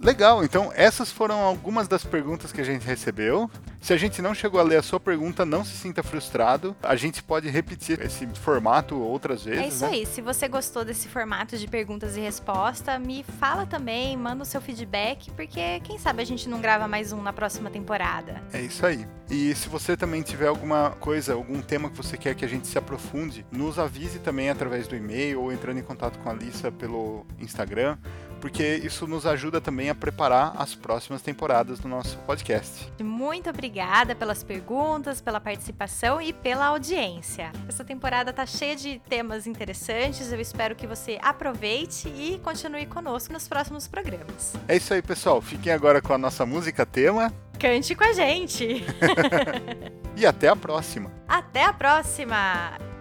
Legal, 0.07 0.41
então 0.41 0.71
essas 0.73 1.11
foram 1.11 1.41
algumas 1.41 1.85
das 1.85 2.01
perguntas 2.01 2.53
que 2.53 2.61
a 2.61 2.63
gente 2.63 2.87
recebeu. 2.87 3.51
Se 3.81 3.91
a 3.91 3.97
gente 3.97 4.21
não 4.21 4.33
chegou 4.33 4.57
a 4.57 4.63
ler 4.63 4.77
a 4.77 4.81
sua 4.81 5.01
pergunta, 5.01 5.45
não 5.45 5.65
se 5.65 5.75
sinta 5.75 6.01
frustrado. 6.01 6.73
A 6.81 6.95
gente 6.95 7.21
pode 7.21 7.49
repetir 7.49 8.01
esse 8.01 8.25
formato 8.27 8.97
outras 8.97 9.43
vezes. 9.43 9.61
É 9.61 9.67
isso 9.67 9.85
né? 9.85 9.91
aí. 9.91 10.05
Se 10.05 10.21
você 10.21 10.47
gostou 10.47 10.85
desse 10.85 11.09
formato 11.09 11.57
de 11.57 11.67
perguntas 11.67 12.15
e 12.15 12.21
resposta, 12.21 12.97
me 12.97 13.21
fala 13.37 13.65
também, 13.65 14.15
manda 14.15 14.43
o 14.43 14.45
seu 14.45 14.61
feedback, 14.61 15.29
porque 15.31 15.81
quem 15.81 15.99
sabe 15.99 16.21
a 16.21 16.25
gente 16.25 16.47
não 16.47 16.61
grava 16.61 16.87
mais 16.87 17.11
um 17.11 17.21
na 17.21 17.33
próxima 17.33 17.69
temporada. 17.69 18.41
É 18.53 18.61
isso 18.61 18.85
aí. 18.85 19.05
E 19.29 19.53
se 19.55 19.67
você 19.67 19.97
também 19.97 20.21
tiver 20.21 20.47
alguma 20.47 20.91
coisa, 21.01 21.33
algum 21.33 21.61
tema 21.61 21.89
que 21.89 21.97
você 21.97 22.15
quer 22.15 22.33
que 22.33 22.45
a 22.45 22.47
gente 22.47 22.65
se 22.65 22.77
aprofunde, 22.77 23.45
nos 23.51 23.77
avise 23.77 24.19
também 24.19 24.49
através 24.49 24.87
do 24.87 24.95
e-mail 24.95 25.41
ou 25.41 25.51
entrando 25.51 25.79
em 25.79 25.83
contato 25.83 26.17
com 26.19 26.29
a 26.29 26.33
Lissa 26.33 26.71
pelo 26.71 27.25
Instagram, 27.39 27.97
porque 28.39 28.75
isso 28.83 29.07
nos 29.07 29.25
ajuda 29.25 29.59
também 29.59 29.89
a 29.89 29.95
preparar 29.95 30.53
as 30.57 30.75
próximas 30.75 31.21
temporadas 31.21 31.79
do 31.79 31.87
nosso 31.87 32.17
podcast. 32.19 32.91
Muito 33.01 33.49
obrigada 33.49 34.15
pelas 34.15 34.43
perguntas, 34.43 35.21
pela 35.21 35.39
participação 35.39 36.21
e 36.21 36.31
pela 36.33 36.67
audiência. 36.67 37.51
Essa 37.67 37.83
temporada 37.83 38.31
tá 38.31 38.45
cheia 38.45 38.75
de 38.75 38.99
temas 39.09 39.47
interessantes. 39.47 40.31
Eu 40.31 40.39
espero 40.39 40.75
que 40.75 40.87
você 40.87 41.19
aproveite 41.21 42.07
e 42.09 42.39
continue 42.43 42.85
conosco 42.85 43.33
nos 43.33 43.47
próximos 43.47 43.87
programas. 43.87 44.53
É 44.67 44.75
isso 44.75 44.93
aí, 44.93 45.01
pessoal. 45.01 45.41
Fiquem 45.41 45.71
agora 45.71 46.01
com 46.01 46.13
a 46.13 46.17
nossa 46.17 46.45
música 46.45 46.85
tema 46.85 47.33
Cante 47.59 47.95
com 47.95 48.03
a 48.03 48.13
gente! 48.13 48.83
e 50.15 50.25
até 50.25 50.47
a 50.47 50.55
próxima. 50.55 51.11
Até 51.27 51.63
a 51.63 51.73
próxima! 51.73 52.96